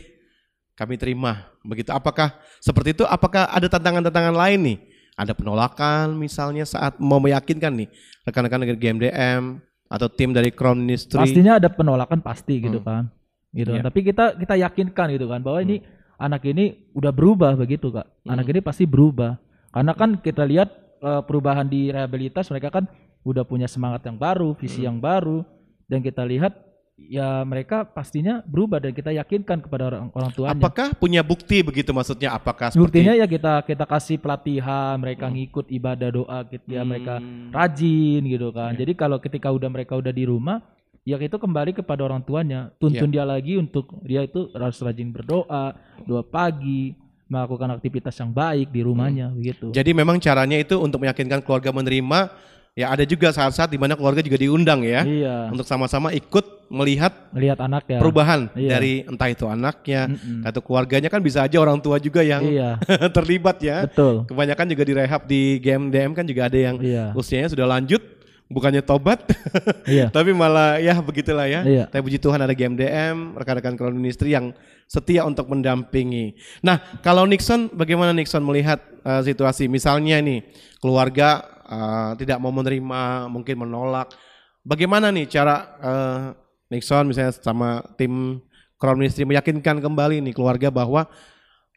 kami 0.78 1.02
terima. 1.02 1.50
Begitu. 1.66 1.90
Apakah 1.90 2.38
seperti 2.62 2.94
itu? 2.94 3.04
Apakah 3.04 3.50
ada 3.50 3.66
tantangan-tantangan 3.66 4.38
lain 4.38 4.60
nih? 4.62 4.78
Ada 5.18 5.34
penolakan 5.34 6.14
misalnya 6.14 6.62
saat 6.62 7.02
mau 7.02 7.18
meyakinkan 7.18 7.74
nih 7.74 7.90
rekan-rekan 8.22 8.62
dari 8.62 8.78
GMDM 8.78 9.58
atau 9.90 10.08
tim 10.14 10.30
dari 10.30 10.54
Crown 10.54 10.78
Ministry. 10.78 11.18
Pastinya 11.18 11.58
ada 11.58 11.74
penolakan 11.74 12.22
pasti 12.22 12.62
gitu 12.62 12.78
Hmm. 12.78 12.86
kan. 12.86 13.04
Gitu 13.50 13.74
kan. 13.74 13.82
Iya. 13.82 13.86
Tapi 13.90 14.00
kita 14.06 14.26
kita 14.38 14.54
yakinkan 14.62 15.08
gitu 15.18 15.26
kan 15.26 15.42
bahwa 15.42 15.58
ini 15.66 15.82
anak 16.22 16.46
ini 16.46 16.94
udah 16.94 17.10
berubah 17.10 17.58
begitu, 17.58 17.90
Kak. 17.90 18.06
Anak 18.30 18.46
Hmm. 18.46 18.54
ini 18.54 18.60
pasti 18.62 18.86
berubah. 18.86 19.42
Karena 19.74 19.98
kan 19.98 20.22
kita 20.22 20.46
lihat 20.46 20.70
perubahan 21.02 21.66
di 21.66 21.90
rehabilitas 21.90 22.50
mereka 22.54 22.70
kan 22.70 22.86
udah 23.28 23.44
punya 23.44 23.68
semangat 23.68 24.08
yang 24.08 24.16
baru, 24.16 24.56
visi 24.56 24.80
Hmm. 24.80 24.88
yang 24.88 24.98
baru 25.04 25.44
dan 25.92 26.00
kita 26.00 26.24
lihat 26.24 26.56
ya 26.98 27.46
mereka 27.46 27.86
pastinya 27.86 28.42
berubah 28.42 28.82
dan 28.82 28.90
kita 28.96 29.14
yakinkan 29.14 29.62
kepada 29.62 29.84
orang 29.94 30.10
orang 30.16 30.32
tuanya. 30.34 30.58
Apakah 30.58 30.98
punya 30.98 31.22
bukti 31.22 31.62
begitu 31.62 31.94
maksudnya? 31.94 32.34
Apakah 32.34 32.74
seperti 32.74 32.82
Buktinya 32.82 33.14
ya 33.14 33.28
kita 33.30 33.62
kita 33.68 33.86
kasih 33.86 34.18
pelatihan, 34.18 34.98
mereka 34.98 35.30
ngikut 35.30 35.70
ibadah 35.70 36.10
doa 36.10 36.40
gitu 36.50 36.66
ya, 36.72 36.82
mereka 36.82 37.22
rajin 37.54 38.22
gitu 38.26 38.50
kan. 38.50 38.74
Jadi 38.74 38.98
kalau 38.98 39.22
ketika 39.22 39.54
udah 39.54 39.70
mereka 39.70 39.94
udah 39.94 40.10
di 40.10 40.26
rumah, 40.26 40.64
ya 41.06 41.22
itu 41.22 41.38
kembali 41.38 41.78
kepada 41.78 42.02
orang 42.02 42.26
tuanya. 42.26 42.74
Tuntun 42.82 43.14
dia 43.14 43.28
lagi 43.28 43.62
untuk 43.62 44.02
dia 44.02 44.26
itu 44.26 44.50
harus 44.58 44.82
rajin 44.82 45.14
berdoa, 45.14 45.78
doa 46.02 46.24
pagi, 46.26 46.98
melakukan 47.30 47.78
aktivitas 47.78 48.16
yang 48.18 48.34
baik 48.34 48.74
di 48.74 48.82
rumahnya 48.82 49.30
begitu. 49.36 49.70
Jadi 49.70 49.92
memang 49.94 50.18
caranya 50.18 50.58
itu 50.58 50.80
untuk 50.82 51.04
meyakinkan 51.04 51.46
keluarga 51.46 51.70
menerima. 51.70 52.50
Ya 52.78 52.94
ada 52.94 53.02
juga 53.04 53.34
saat-saat 53.34 53.74
di 53.74 53.82
mana 53.82 53.98
keluarga 53.98 54.22
juga 54.22 54.38
diundang 54.38 54.86
ya, 54.86 55.02
Iya. 55.02 55.50
untuk 55.50 55.66
sama-sama 55.66 56.14
ikut 56.14 56.70
melihat 56.70 57.10
Melihat 57.34 57.58
anak 57.58 57.90
ya. 57.90 57.98
perubahan 57.98 58.54
Iya. 58.54 58.70
dari 58.70 58.94
entah 59.02 59.30
itu 59.34 59.50
anaknya 59.50 60.14
atau 60.46 60.62
keluarganya 60.62 61.10
kan 61.10 61.18
bisa 61.20 61.42
aja 61.42 61.58
orang 61.58 61.82
tua 61.82 61.98
juga 61.98 62.22
yang 62.22 62.46
Iya. 62.46 62.78
terlibat 63.18 63.58
ya. 63.66 63.90
Betul. 63.90 64.30
Kebanyakan 64.30 64.66
juga 64.70 64.84
direhab 64.86 65.26
di 65.26 65.58
GMDM 65.58 66.14
kan 66.14 66.22
juga 66.22 66.46
ada 66.46 66.60
yang 66.62 66.78
Iya. 66.78 67.18
usianya 67.18 67.50
sudah 67.50 67.66
lanjut, 67.66 67.98
bukannya 68.46 68.86
tobat, 68.86 69.26
Iya. 69.90 70.14
tapi 70.14 70.38
malah 70.38 70.78
ya 70.78 71.02
begitulah 71.02 71.50
ya. 71.50 71.66
Iya. 71.66 71.84
Tapi 71.90 72.06
puji 72.06 72.22
Tuhan 72.22 72.38
ada 72.38 72.54
GMDM, 72.54 73.34
rekan-rekan 73.34 73.74
Crown 73.74 73.98
Ministry 73.98 74.38
yang 74.38 74.54
setia 74.86 75.26
untuk 75.26 75.50
mendampingi. 75.50 76.38
Nah, 76.62 76.78
kalau 77.02 77.26
Nixon, 77.26 77.74
bagaimana 77.74 78.14
Nixon 78.14 78.46
melihat 78.46 78.80
eh, 79.02 79.24
situasi? 79.26 79.66
Misalnya 79.66 80.22
nih, 80.22 80.46
keluarga 80.78 81.57
eh, 81.68 82.12
tidak 82.24 82.40
mau 82.40 82.50
menerima, 82.56 83.28
mungkin 83.28 83.56
menolak. 83.68 84.16
Bagaimana 84.64 85.12
nih 85.12 85.28
cara 85.28 85.56
eh, 85.80 86.24
Nixon 86.72 87.08
misalnya 87.08 87.36
sama 87.36 87.84
tim 87.96 88.44
Crown 88.78 89.00
Ministry 89.00 89.26
meyakinkan 89.26 89.80
kembali 89.82 90.22
nih 90.22 90.34
keluarga 90.36 90.70
bahwa 90.70 91.08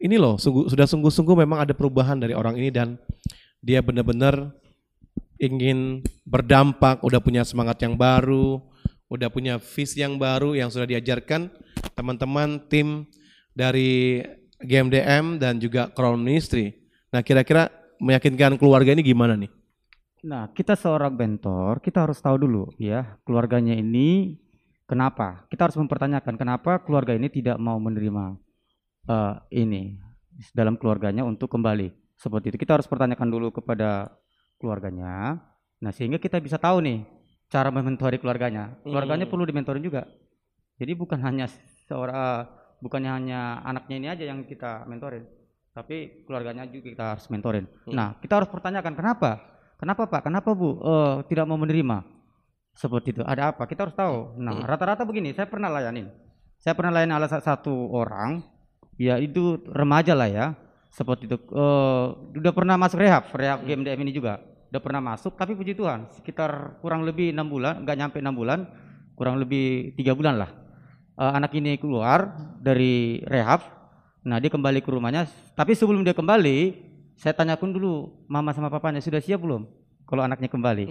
ini 0.01 0.17
loh 0.17 0.41
sungguh, 0.41 0.69
sudah 0.73 0.89
sungguh-sungguh 0.89 1.37
memang 1.45 1.65
ada 1.65 1.77
perubahan 1.77 2.17
dari 2.17 2.33
orang 2.33 2.57
ini 2.57 2.73
dan 2.73 2.97
dia 3.61 3.85
benar-benar 3.85 4.53
ingin 5.41 6.05
berdampak, 6.25 7.01
udah 7.01 7.21
punya 7.21 7.45
semangat 7.45 7.81
yang 7.81 7.97
baru, 7.97 8.61
udah 9.09 9.29
punya 9.33 9.57
visi 9.57 10.01
yang 10.01 10.21
baru 10.21 10.57
yang 10.57 10.69
sudah 10.69 10.89
diajarkan 10.89 11.49
teman-teman 11.97 12.61
tim 12.69 13.09
dari 13.57 14.21
GMDM 14.61 15.41
dan 15.41 15.57
juga 15.57 15.89
Crown 15.93 16.21
Ministry. 16.21 16.77
Nah, 17.11 17.25
kira-kira 17.25 17.73
meyakinkan 17.99 18.61
keluarga 18.61 18.93
ini 18.93 19.05
gimana 19.05 19.37
nih? 19.37 19.51
Nah, 20.21 20.53
kita 20.53 20.77
seorang 20.77 21.17
mentor, 21.17 21.81
kita 21.81 22.05
harus 22.05 22.21
tahu 22.21 22.45
dulu 22.45 22.69
ya, 22.77 23.17
keluarganya 23.25 23.73
ini 23.73 24.37
kenapa? 24.85 25.49
Kita 25.49 25.69
harus 25.69 25.81
mempertanyakan 25.81 26.37
kenapa 26.37 26.77
keluarga 26.85 27.17
ini 27.17 27.33
tidak 27.33 27.57
mau 27.57 27.81
menerima 27.81 28.37
eh, 29.09 29.35
ini 29.65 29.97
dalam 30.53 30.77
keluarganya 30.77 31.25
untuk 31.25 31.49
kembali. 31.49 31.89
Seperti 32.21 32.53
itu. 32.53 32.59
Kita 32.61 32.77
harus 32.77 32.85
pertanyakan 32.85 33.29
dulu 33.33 33.49
kepada 33.49 34.13
keluarganya. 34.61 35.41
Nah, 35.81 35.93
sehingga 35.97 36.21
kita 36.21 36.37
bisa 36.37 36.61
tahu 36.61 36.85
nih 36.85 37.01
cara 37.49 37.73
mementori 37.73 38.21
keluarganya. 38.21 38.77
Keluarganya 38.85 39.25
Hmm. 39.25 39.33
perlu 39.33 39.49
dimentorin 39.49 39.81
juga. 39.81 40.05
Jadi 40.77 40.93
bukan 40.93 41.17
hanya 41.25 41.49
seorang 41.89 42.13
eh, 42.13 42.43
bukannya 42.85 43.11
hanya 43.13 43.41
anaknya 43.65 43.97
ini 43.97 44.09
aja 44.13 44.25
yang 44.29 44.45
kita 44.45 44.85
mentorin, 44.85 45.25
tapi 45.73 46.25
keluarganya 46.29 46.69
juga 46.69 46.93
kita 46.93 47.05
harus 47.17 47.25
mentorin. 47.33 47.65
Hmm. 47.89 47.93
Nah, 47.97 48.09
kita 48.21 48.37
harus 48.37 48.53
pertanyakan 48.53 48.93
kenapa? 48.93 49.41
Kenapa 49.81 50.05
Pak? 50.05 50.29
Kenapa 50.29 50.53
Bu 50.53 50.77
eh, 50.77 51.17
tidak 51.33 51.49
mau 51.49 51.57
menerima? 51.57 52.05
Seperti 52.77 53.17
itu. 53.17 53.23
Ada 53.25 53.57
apa? 53.57 53.65
Kita 53.65 53.89
harus 53.89 53.97
tahu. 53.97 54.37
Nah, 54.37 54.63
rata-rata 54.69 55.03
begini, 55.03 55.33
saya 55.33 55.49
pernah 55.49 55.73
layanin. 55.73 56.13
Saya 56.61 56.77
pernah 56.77 56.93
layanin 57.01 57.17
ala 57.17 57.27
sa- 57.27 57.41
satu 57.41 57.73
orang, 57.91 58.45
ya 59.01 59.17
itu 59.17 59.59
remaja 59.73 60.13
lah 60.13 60.29
ya. 60.29 60.47
Seperti 60.93 61.25
itu. 61.27 61.37
Eh, 61.41 62.07
udah 62.37 62.53
pernah 62.53 62.77
masuk 62.77 63.01
rehab, 63.01 63.25
rehab 63.33 63.65
GMDM 63.65 64.05
ini 64.05 64.13
juga. 64.13 64.39
Udah 64.71 64.81
pernah 64.85 65.03
masuk, 65.03 65.35
tapi 65.35 65.57
puji 65.57 65.75
Tuhan, 65.75 66.07
sekitar 66.15 66.79
kurang 66.79 67.03
lebih 67.03 67.35
enam 67.35 67.49
bulan, 67.51 67.83
nggak 67.83 67.97
nyampe 67.99 68.17
enam 68.23 68.37
bulan, 68.37 68.69
kurang 69.19 69.41
lebih 69.41 69.97
tiga 69.99 70.15
bulan 70.15 70.39
lah. 70.39 70.51
Eh, 71.19 71.33
anak 71.37 71.51
ini 71.57 71.75
keluar 71.81 72.33
dari 72.61 73.19
rehab, 73.27 73.65
nah 74.23 74.39
dia 74.39 74.53
kembali 74.53 74.79
ke 74.79 74.89
rumahnya. 74.93 75.27
Tapi 75.59 75.75
sebelum 75.75 76.05
dia 76.07 76.15
kembali, 76.15 76.90
saya 77.21 77.37
tanyakan 77.37 77.69
dulu 77.77 78.25
mama 78.25 78.57
sama 78.57 78.73
papanya 78.73 79.05
sudah 79.05 79.21
siap 79.21 79.45
belum? 79.45 79.69
Kalau 80.09 80.25
anaknya 80.25 80.49
kembali 80.49 80.85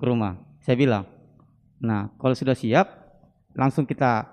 ke 0.00 0.04
rumah, 0.08 0.40
saya 0.64 0.74
bilang, 0.74 1.04
nah 1.78 2.08
kalau 2.16 2.32
sudah 2.32 2.56
siap, 2.56 2.88
langsung 3.52 3.84
kita 3.84 4.26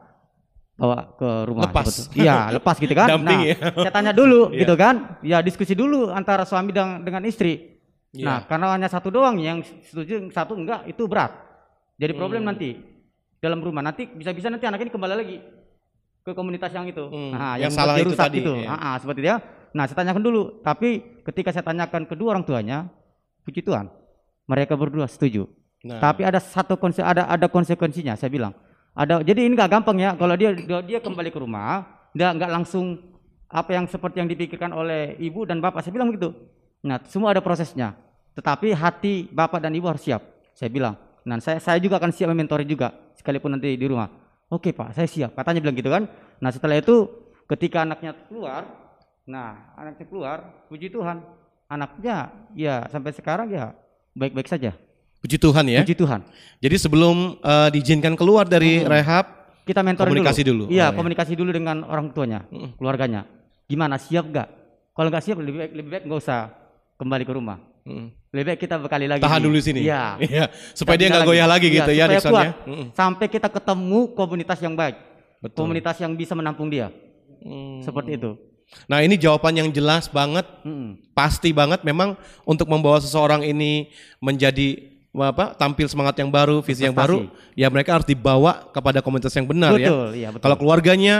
bawa 0.79 1.13
ke 1.19 1.29
rumah. 1.45 1.67
Lepas. 1.69 2.07
Iya, 2.15 2.47
lepas 2.57 2.79
gitu 2.79 2.95
kan. 2.95 3.11
Damping 3.11 3.39
nah, 3.43 3.49
ya. 3.51 3.55
saya 3.75 3.91
tanya 3.91 4.13
dulu 4.15 4.47
Iya. 4.55 4.63
gitu 4.63 4.73
kan. 4.79 4.95
Ya 5.19 5.37
diskusi 5.43 5.75
dulu 5.75 6.09
antara 6.15 6.47
suami 6.47 6.71
dan 6.71 7.03
dengan 7.03 7.21
istri. 7.27 7.77
Iya. 8.15 8.25
Nah, 8.25 8.39
karena 8.47 8.65
hanya 8.73 8.87
satu 8.87 9.11
doang 9.11 9.35
yang 9.37 9.59
setuju, 9.83 10.31
satu 10.31 10.55
enggak, 10.55 10.87
itu 10.87 11.03
berat. 11.05 11.35
Jadi 11.99 12.13
problem 12.15 12.45
Hmm. 12.45 12.55
nanti 12.55 12.77
dalam 13.43 13.59
rumah. 13.59 13.83
Nanti 13.83 14.07
bisa-bisa 14.07 14.47
nanti 14.47 14.63
anak 14.65 14.79
ini 14.81 14.89
kembali 14.93 15.13
lagi 15.13 15.37
ke 16.23 16.31
komunitas 16.33 16.71
yang 16.71 16.87
itu. 16.87 17.05
Nah, 17.09 17.59
yang 17.59 17.67
yang, 17.67 17.71
salah 17.73 17.99
itu 17.99 18.15
rusak 18.15 18.31
tadi, 18.31 18.39
itu. 18.41 18.53
iya. 18.63 18.69
Ah, 18.71 18.93
ah, 18.93 18.95
seperti 18.97 19.21
dia. 19.27 19.37
Nah, 19.75 19.87
saya 19.87 20.03
tanyakan 20.03 20.23
dulu. 20.23 20.41
Tapi 20.63 21.21
ketika 21.27 21.49
saya 21.51 21.65
tanyakan 21.65 22.07
kedua 22.07 22.37
orang 22.37 22.43
tuanya, 22.47 22.87
puji 23.43 23.63
Tuhan, 23.63 23.91
mereka 24.47 24.75
berdua 24.79 25.07
setuju. 25.07 25.47
Nah. 25.83 25.99
Tapi 25.99 26.23
ada 26.23 26.39
satu 26.39 26.75
konse 26.79 27.03
ada 27.03 27.27
ada 27.27 27.47
konsekuensinya. 27.47 28.15
Saya 28.15 28.31
bilang. 28.31 28.53
Ada 28.97 29.21
jadi 29.21 29.45
ini 29.45 29.53
nggak 29.53 29.71
gampang 29.77 29.97
ya. 30.01 30.17
Kalau 30.17 30.33
dia 30.33 30.55
dia, 30.57 30.79
dia 30.81 30.99
kembali 30.99 31.29
ke 31.29 31.37
rumah, 31.37 31.85
dia 32.17 32.33
nggak 32.33 32.49
langsung 32.49 32.97
apa 33.47 33.77
yang 33.77 33.85
seperti 33.85 34.19
yang 34.19 34.29
dipikirkan 34.29 34.73
oleh 34.73 35.15
ibu 35.21 35.45
dan 35.45 35.61
bapak. 35.61 35.85
Saya 35.85 35.93
bilang 35.93 36.09
begitu. 36.09 36.33
Nah, 36.81 36.97
semua 37.05 37.31
ada 37.31 37.41
prosesnya. 37.43 37.93
Tetapi 38.33 38.73
hati 38.73 39.29
bapak 39.29 39.61
dan 39.61 39.73
ibu 39.73 39.85
harus 39.85 40.01
siap. 40.01 40.21
Saya 40.57 40.73
bilang. 40.73 40.97
Nah, 41.27 41.37
saya 41.43 41.59
saya 41.59 41.77
juga 41.77 41.99
akan 42.01 42.09
siap 42.09 42.31
mementori 42.31 42.63
juga 42.63 42.95
sekalipun 43.17 43.53
nanti 43.53 43.75
di 43.75 43.85
rumah. 43.85 44.07
Oke 44.47 44.71
pak, 44.71 44.95
saya 44.95 45.07
siap. 45.11 45.35
Katanya 45.35 45.59
bilang 45.59 45.75
gitu 45.75 45.91
kan. 45.91 46.07
Nah 46.39 46.49
setelah 46.55 46.79
itu 46.79 47.11
ketika 47.51 47.83
anaknya 47.83 48.15
keluar, 48.31 48.63
nah 49.27 49.75
anaknya 49.75 50.07
keluar, 50.07 50.37
puji 50.71 50.87
Tuhan, 50.87 51.19
anaknya 51.67 52.31
ya 52.55 52.87
sampai 52.87 53.11
sekarang 53.11 53.51
ya 53.51 53.75
baik-baik 54.15 54.47
saja. 54.47 54.71
Puji 55.19 55.35
Tuhan 55.35 55.65
ya. 55.67 55.81
Puji 55.83 55.97
Tuhan. 55.97 56.21
Jadi 56.63 56.75
sebelum 56.79 57.35
eh, 57.37 57.69
diizinkan 57.75 58.15
keluar 58.15 58.47
dari 58.47 58.81
Hmm. 58.81 58.87
rehab, 58.87 59.25
Kita 59.67 59.83
mentorin 59.83 60.15
komunikasi 60.15 60.47
dulu. 60.47 60.71
Iya, 60.71 60.95
Oh, 60.95 60.95
komunikasi 60.95 61.35
dulu 61.35 61.51
dengan 61.51 61.83
orang 61.83 62.15
tuanya, 62.15 62.47
keluarganya. 62.79 63.27
Gimana 63.67 63.99
siap 63.99 64.31
gak? 64.31 64.47
Kalau 64.95 65.11
nggak 65.11 65.23
siap 65.27 65.37
lebih 65.43 65.59
baik 65.59 65.71
lebih 65.75 65.89
baik 65.91 66.03
nggak 66.07 66.19
usah 66.23 66.55
kembali 66.95 67.27
ke 67.27 67.33
rumah. 67.35 67.59
Lebih 68.31 68.45
baik 68.47 68.59
kita 68.63 68.79
bekali 68.79 69.11
lagi. 69.11 69.19
Tahan 69.27 69.43
dulu 69.43 69.59
sini. 69.59 69.83
Iya. 69.83 70.15
Iya, 70.23 70.45
supaya 70.71 70.95
Kita 70.95 71.03
dia 71.03 71.07
nggak 71.11 71.27
goyah 71.27 71.47
lagi 71.51 71.67
Iya, 71.67 71.75
gitu 71.83 71.91
ya, 71.91 72.05
supaya 72.23 72.47
ya. 72.47 72.51
Mm. 72.63 72.85
Sampai 72.95 73.25
kita 73.27 73.47
ketemu 73.51 73.99
komunitas 74.15 74.59
yang 74.63 74.71
baik. 74.71 74.95
Komunitas 75.51 75.95
yang 75.99 76.15
bisa 76.15 76.31
menampung 76.31 76.71
dia. 76.71 76.87
Mm. 77.43 77.83
Seperti 77.83 78.15
itu. 78.15 78.39
Nah 78.87 78.99
ini 79.03 79.15
jawaban 79.15 79.55
yang 79.55 79.69
jelas 79.71 80.11
banget, 80.11 80.43
pasti 81.15 81.55
banget 81.55 81.81
memang 81.87 82.19
untuk 82.43 82.67
membawa 82.67 82.99
seseorang 82.99 83.43
ini 83.43 83.87
menjadi 84.19 84.91
apa 85.17 85.57
tampil 85.57 85.89
semangat 85.89 86.19
yang 86.21 86.29
baru, 86.29 86.61
visi 86.61 86.85
yang 86.85 86.93
baru, 86.93 87.25
ya 87.57 87.71
mereka 87.73 87.97
harus 87.97 88.05
dibawa 88.05 88.69
kepada 88.69 89.01
komunitas 89.01 89.33
yang 89.33 89.49
benar 89.49 89.73
Betul, 89.73 90.13
ya. 90.13 90.17
iya, 90.19 90.27
betul. 90.29 90.43
Kalau 90.45 90.55
keluarganya 90.61 91.15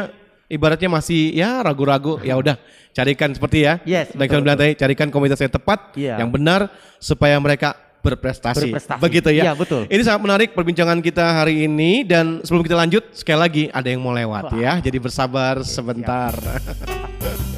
ibaratnya 0.51 0.89
masih 0.91 1.33
ya 1.33 1.63
ragu-ragu, 1.65 2.21
ya 2.21 2.38
udah 2.38 2.62
carikan 2.93 3.33
seperti 3.33 3.65
ya. 3.65 3.81
Yes, 3.89 4.13
betul, 4.13 4.45
tadi, 4.45 4.77
carikan 4.77 5.07
komunitas 5.10 5.41
yang 5.41 5.49
tepat, 5.49 5.97
Iya. 5.97 6.21
yang 6.21 6.29
benar 6.29 6.69
supaya 7.01 7.41
mereka 7.41 7.73
berprestasi. 8.08 8.72
Berprestasi. 8.72 9.02
Begitu 9.04 9.30
ya. 9.36 9.52
Iya, 9.52 9.54
betul. 9.60 9.84
Ini 9.91 10.02
sangat 10.08 10.22
menarik 10.24 10.50
perbincangan 10.56 11.04
kita 11.04 11.43
hari 11.43 11.67
ini 11.67 12.08
dan 12.08 12.39
sebelum 12.48 12.63
kita 12.63 12.80
lanjut 12.80 13.04
sekali 13.12 13.39
lagi 13.39 13.63
ada 13.76 13.88
yang 13.91 14.00
mau 14.00 14.15
lewat 14.15 14.56
ya. 14.56 14.80
Jadi 14.80 14.98
bersabar 15.04 15.60
sebentar. 15.67 16.32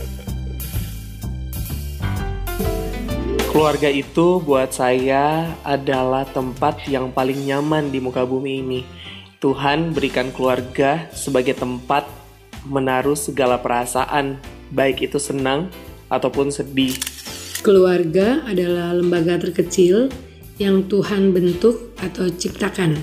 Keluarga 3.50 3.90
itu 3.90 4.40
buat 4.46 4.72
saya 4.72 5.52
adalah 5.66 6.24
tempat 6.24 6.86
yang 6.86 7.10
paling 7.10 7.50
nyaman 7.50 7.90
di 7.90 7.98
muka 7.98 8.22
bumi 8.24 8.62
ini. 8.62 8.82
Tuhan 9.42 9.92
berikan 9.92 10.30
keluarga 10.30 11.10
sebagai 11.12 11.58
tempat 11.58 12.06
menaruh 12.70 13.18
segala 13.18 13.58
perasaan, 13.58 14.38
baik 14.70 15.02
itu 15.12 15.18
senang 15.18 15.68
ataupun 16.14 16.54
sedih. 16.54 16.94
Keluarga 17.66 18.46
adalah 18.48 18.96
lembaga 18.96 19.36
terkecil 19.36 20.08
yang 20.60 20.86
Tuhan 20.86 21.32
bentuk 21.32 21.96
atau 21.98 22.28
ciptakan. 22.28 23.00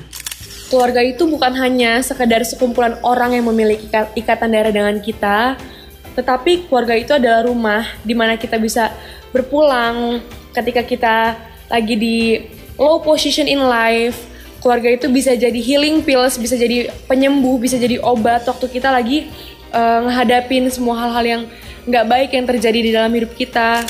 Keluarga 0.69 1.01
itu 1.01 1.25
bukan 1.25 1.57
hanya 1.57 2.05
sekedar 2.05 2.45
sekumpulan 2.45 3.01
orang 3.01 3.33
yang 3.33 3.49
memiliki 3.49 3.89
ika- 3.89 4.13
ikatan 4.13 4.53
darah 4.53 4.71
dengan 4.75 5.01
kita, 5.01 5.57
tetapi 6.13 6.69
keluarga 6.69 6.95
itu 6.95 7.17
adalah 7.17 7.49
rumah 7.49 7.89
di 8.05 8.13
mana 8.13 8.37
kita 8.37 8.61
bisa 8.61 8.93
berpulang 9.33 10.21
ketika 10.53 10.83
kita 10.85 11.17
lagi 11.73 11.95
di 11.97 12.19
low 12.77 13.01
position 13.01 13.49
in 13.49 13.65
life. 13.65 14.21
Keluarga 14.61 14.91
itu 14.91 15.07
bisa 15.07 15.33
jadi 15.39 15.61
healing 15.63 16.03
pills, 16.03 16.37
bisa 16.37 16.59
jadi 16.59 16.91
penyembuh, 17.07 17.57
bisa 17.63 17.79
jadi 17.79 18.03
obat 18.03 18.43
waktu 18.45 18.67
kita 18.67 18.91
lagi 18.91 19.31
ngehadapin 19.77 20.67
semua 20.73 21.07
hal-hal 21.07 21.25
yang 21.25 21.43
nggak 21.87 22.05
baik 22.11 22.31
yang 22.35 22.47
terjadi 22.49 22.79
di 22.83 22.91
dalam 22.91 23.13
hidup 23.15 23.31
kita. 23.39 23.87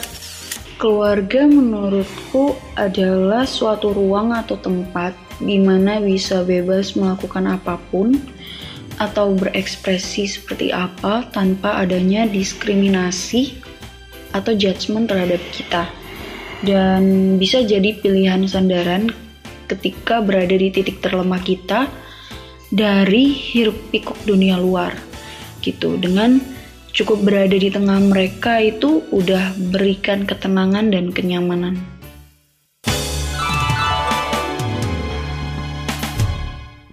Keluarga 0.77 1.49
menurutku 1.49 2.53
adalah 2.77 3.49
suatu 3.49 3.97
ruang 3.97 4.37
atau 4.37 4.61
tempat 4.61 5.17
di 5.41 5.57
mana 5.57 6.05
bisa 6.05 6.45
bebas 6.45 6.93
melakukan 6.93 7.49
apa 7.49 7.81
pun 7.89 8.13
atau 9.01 9.33
berekspresi 9.33 10.29
seperti 10.29 10.77
apa 10.77 11.25
tanpa 11.33 11.81
adanya 11.81 12.29
diskriminasi 12.29 13.57
atau 14.37 14.53
judgement 14.53 15.09
terhadap 15.09 15.41
kita. 15.49 15.89
Dan 16.61 17.37
bisa 17.41 17.65
jadi 17.65 17.97
pilihan 17.97 18.45
sandaran 18.45 19.09
ketika 19.73 20.21
berada 20.21 20.61
di 20.61 20.69
titik 20.69 21.01
terlemah 21.01 21.41
kita 21.41 21.89
dari 22.69 23.33
hiruk 23.33 23.81
pikuk 23.89 24.21
dunia 24.29 24.61
luar 24.61 24.93
gitu 25.65 25.97
dengan 25.97 26.56
cukup 26.97 27.29
berada 27.29 27.53
di 27.53 27.69
tengah 27.69 28.01
mereka 28.01 28.57
itu 28.57 29.05
udah 29.13 29.53
berikan 29.69 30.25
ketenangan 30.25 30.89
dan 30.89 31.13
kenyamanan. 31.13 31.77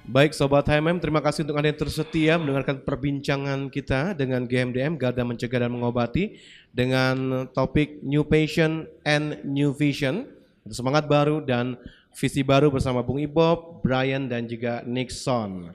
Baik 0.03 0.35
Sobat 0.35 0.69
HMM, 0.69 1.01
terima 1.01 1.23
kasih 1.23 1.47
untuk 1.47 1.57
Anda 1.57 1.73
yang 1.73 1.79
tersetia 1.79 2.37
mendengarkan 2.37 2.85
perbincangan 2.85 3.71
kita 3.73 4.13
dengan 4.13 4.45
GMDM, 4.45 4.99
Garda 4.99 5.25
Mencegah 5.25 5.65
dan 5.65 5.73
Mengobati, 5.73 6.37
dengan 6.69 7.49
topik 7.49 8.03
New 8.05 8.21
Patient 8.27 8.85
and 9.07 9.41
New 9.41 9.73
Vision, 9.73 10.29
semangat 10.69 11.09
baru 11.09 11.41
dan 11.41 11.81
visi 12.13 12.45
baru 12.45 12.69
bersama 12.69 13.01
Bung 13.01 13.25
Ibob, 13.25 13.81
Brian, 13.81 14.29
dan 14.29 14.45
juga 14.45 14.85
Nixon. 14.85 15.73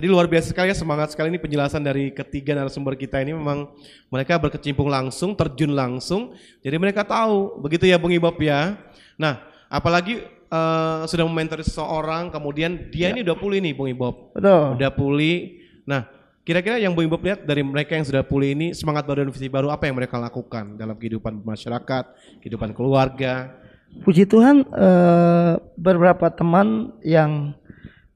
Jadi 0.00 0.08
luar 0.08 0.24
biasa 0.24 0.56
sekali 0.56 0.72
ya, 0.72 0.76
semangat 0.80 1.12
sekali 1.12 1.28
ini 1.28 1.36
penjelasan 1.36 1.84
dari 1.84 2.08
ketiga 2.08 2.56
narasumber 2.56 2.96
kita 2.96 3.20
ini 3.20 3.36
memang 3.36 3.68
mereka 4.08 4.40
berkecimpung 4.40 4.88
langsung, 4.88 5.36
terjun 5.36 5.76
langsung, 5.76 6.32
jadi 6.64 6.80
mereka 6.80 7.04
tahu, 7.04 7.60
begitu 7.60 7.84
ya 7.84 8.00
Bung 8.00 8.08
Ibob 8.08 8.40
ya. 8.40 8.80
Nah, 9.20 9.44
apalagi 9.68 10.24
uh, 10.48 11.04
sudah 11.04 11.28
mementori 11.28 11.60
seseorang, 11.60 12.32
kemudian 12.32 12.88
dia 12.88 13.12
Ya. 13.12 13.12
ini 13.12 13.20
udah 13.28 13.36
pulih 13.36 13.60
nih 13.60 13.76
Bung 13.76 13.92
Ibob. 13.92 14.32
Betul. 14.32 14.80
Udah 14.80 14.88
pulih. 14.88 15.68
Nah, 15.84 16.08
kira-kira 16.48 16.80
yang 16.80 16.96
Bung 16.96 17.04
Ibob 17.04 17.20
lihat 17.20 17.44
dari 17.44 17.60
mereka 17.60 17.92
yang 17.92 18.08
sudah 18.08 18.24
pulih 18.24 18.56
ini, 18.56 18.72
semangat 18.72 19.04
baru 19.04 19.28
dan 19.28 19.36
visi 19.36 19.52
baru 19.52 19.68
apa 19.68 19.84
yang 19.84 20.00
mereka 20.00 20.16
lakukan 20.16 20.80
dalam 20.80 20.96
kehidupan 20.96 21.44
masyarakat, 21.44 22.04
kehidupan 22.40 22.72
keluarga? 22.72 23.52
Puji 24.00 24.24
Tuhan 24.24 24.64
eh, 24.64 25.60
beberapa 25.76 26.32
teman 26.32 26.96
yang 27.04 27.52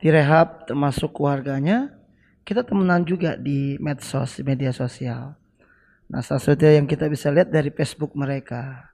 direhab 0.05 0.69
termasuk 0.69 1.17
keluarganya 1.17 1.89
kita 2.45 2.61
temenan 2.61 3.09
juga 3.09 3.41
di 3.41 3.81
medsos, 3.81 4.37
di 4.37 4.45
media 4.45 4.69
sosial. 4.69 5.33
Nah 6.13 6.21
salah 6.21 6.45
satu 6.45 6.69
yang 6.69 6.85
kita 6.85 7.09
bisa 7.09 7.33
lihat 7.33 7.49
dari 7.49 7.73
Facebook 7.73 8.13
mereka. 8.13 8.93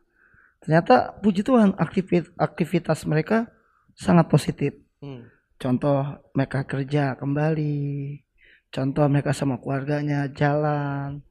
Ternyata 0.63 1.19
puji 1.19 1.43
Tuhan 1.43 1.75
aktivit- 1.75 2.31
aktivitas 2.39 3.03
mereka 3.11 3.51
sangat 3.99 4.31
positif. 4.31 4.79
Hmm. 5.03 5.27
Contoh 5.59 6.23
mereka 6.31 6.63
kerja 6.63 7.19
kembali, 7.19 8.23
contoh 8.71 9.05
mereka 9.11 9.35
sama 9.35 9.59
keluarganya 9.59 10.31
jalan. 10.31 11.27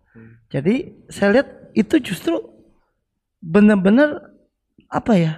Jadi 0.51 0.91
saya 1.07 1.39
lihat 1.39 1.49
itu 1.71 1.95
justru 2.03 2.35
benar-benar 3.39 4.35
apa 4.91 5.13
ya 5.15 5.33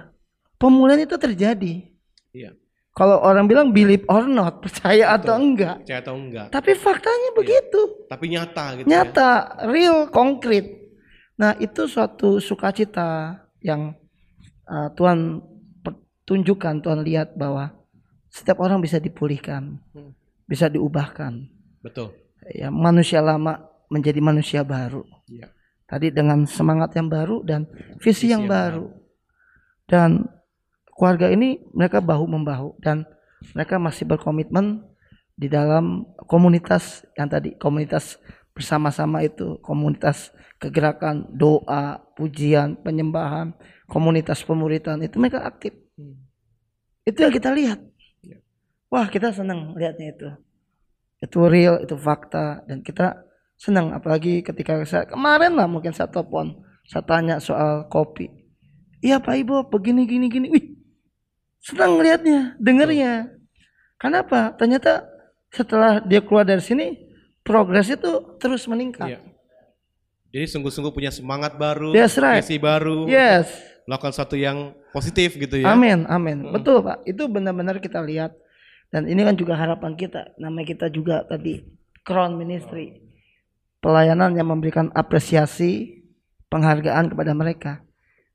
pemulihan 0.58 1.06
itu 1.06 1.14
terjadi. 1.14 1.86
Iya. 2.34 2.58
Kalau 2.92 3.24
orang 3.24 3.48
bilang 3.48 3.72
believe 3.72 4.04
or 4.06 4.28
not, 4.28 4.60
percaya 4.64 5.16
atau 5.16 5.40
enggak. 5.40 5.80
Percaya 5.84 6.00
atau 6.04 6.14
enggak? 6.16 6.46
Tapi 6.52 6.70
faktanya 6.76 7.30
begitu. 7.32 7.80
Tapi 8.06 8.24
nyata 8.28 8.64
gitu 8.76 8.84
ya. 8.84 8.90
Nyata, 8.90 9.30
real, 9.66 10.12
konkret. 10.12 10.92
Nah, 11.40 11.56
itu 11.56 11.88
suatu 11.88 12.36
sukacita 12.36 13.40
yang 13.64 13.96
uh, 14.68 14.92
Tuhan 14.92 15.40
per- 15.80 16.04
tunjukkan, 16.28 16.84
Tuhan 16.84 17.00
lihat 17.00 17.32
bahwa 17.34 17.72
setiap 18.28 18.60
orang 18.60 18.84
bisa 18.84 19.00
dipulihkan, 19.00 19.80
Hmm. 19.96 20.12
bisa 20.44 20.68
diubahkan. 20.68 21.48
Betul. 21.80 22.12
Ya, 22.52 22.68
manusia 22.68 23.24
lama 23.24 23.56
menjadi 23.88 24.20
manusia 24.20 24.60
baru. 24.60 25.04
Iya. 25.28 25.48
Tadi 25.88 26.12
dengan 26.12 26.44
semangat 26.44 26.92
yang 26.96 27.08
baru 27.08 27.40
dan 27.44 27.68
visi, 28.00 28.28
yang, 28.28 28.44
yang 28.44 28.52
baru. 28.52 28.84
Dan 29.84 30.24
keluarga 31.02 31.34
ini 31.34 31.58
mereka 31.74 31.98
bahu 31.98 32.30
membahu 32.30 32.78
dan 32.78 33.02
mereka 33.58 33.74
masih 33.74 34.06
berkomitmen 34.06 34.86
di 35.34 35.50
dalam 35.50 36.06
komunitas 36.30 37.02
yang 37.18 37.26
tadi 37.26 37.58
komunitas 37.58 38.22
bersama-sama 38.54 39.26
itu 39.26 39.58
komunitas 39.66 40.30
kegerakan 40.62 41.26
doa 41.34 41.98
pujian 42.14 42.78
penyembahan 42.86 43.50
komunitas 43.90 44.46
pemuritan 44.46 45.02
itu 45.02 45.18
mereka 45.18 45.42
aktif. 45.42 45.74
Itu 47.02 47.26
yang 47.26 47.34
kita 47.34 47.50
lihat. 47.50 47.82
Wah 48.86 49.10
kita 49.10 49.34
senang 49.34 49.74
lihatnya 49.74 50.14
itu. 50.14 50.30
Itu 51.18 51.50
real 51.50 51.82
itu 51.82 51.98
fakta 51.98 52.62
dan 52.70 52.78
kita 52.86 53.26
senang. 53.58 53.90
Apalagi 53.90 54.46
ketika 54.46 54.78
saya 54.86 55.10
kemarin 55.10 55.58
lah 55.58 55.66
mungkin 55.66 55.90
saya 55.90 56.06
telepon 56.06 56.62
saya 56.86 57.02
tanya 57.02 57.42
soal 57.42 57.90
kopi. 57.90 58.30
Iya 59.02 59.18
pak 59.18 59.34
ibu 59.34 59.66
begini 59.66 60.06
gini 60.06 60.30
gini. 60.30 60.46
Wih 60.46 60.81
senang 61.62 62.02
lihatnya 62.02 62.58
dengernya 62.58 63.30
kenapa 63.96 64.50
ternyata 64.58 65.06
setelah 65.54 66.02
dia 66.02 66.18
keluar 66.18 66.42
dari 66.42 66.60
sini 66.60 66.98
progres 67.46 67.86
itu 67.88 68.36
terus 68.42 68.66
meningkat 68.66 69.16
Iya. 69.16 69.20
Jadi 70.32 70.48
sungguh-sungguh 70.48 70.96
punya 70.96 71.12
semangat 71.12 71.60
baru, 71.60 71.92
That's 71.92 72.16
right. 72.16 72.40
baru, 72.56 73.04
Yes. 73.04 73.52
melakukan 73.84 74.16
sesuatu 74.16 74.32
yang 74.40 74.72
positif 74.96 75.36
gitu 75.36 75.60
ya. 75.60 75.76
Amin, 75.76 76.08
amin. 76.08 76.48
Mm. 76.48 76.56
Betul 76.56 76.80
Pak. 76.80 77.04
Itu 77.04 77.28
benar-benar 77.28 77.84
kita 77.84 78.00
lihat. 78.00 78.32
Dan 78.88 79.12
ini 79.12 79.28
kan 79.28 79.36
juga 79.36 79.60
harapan 79.60 79.92
kita. 79.92 80.32
Namanya 80.40 80.72
kita 80.72 80.86
juga 80.88 81.28
tadi 81.28 81.60
Crown 82.00 82.40
Ministry. 82.40 83.04
Pelayanan 83.84 84.32
yang 84.32 84.48
memberikan 84.48 84.88
apresiasi, 84.96 86.00
penghargaan 86.48 87.12
kepada 87.12 87.36
mereka. 87.36 87.72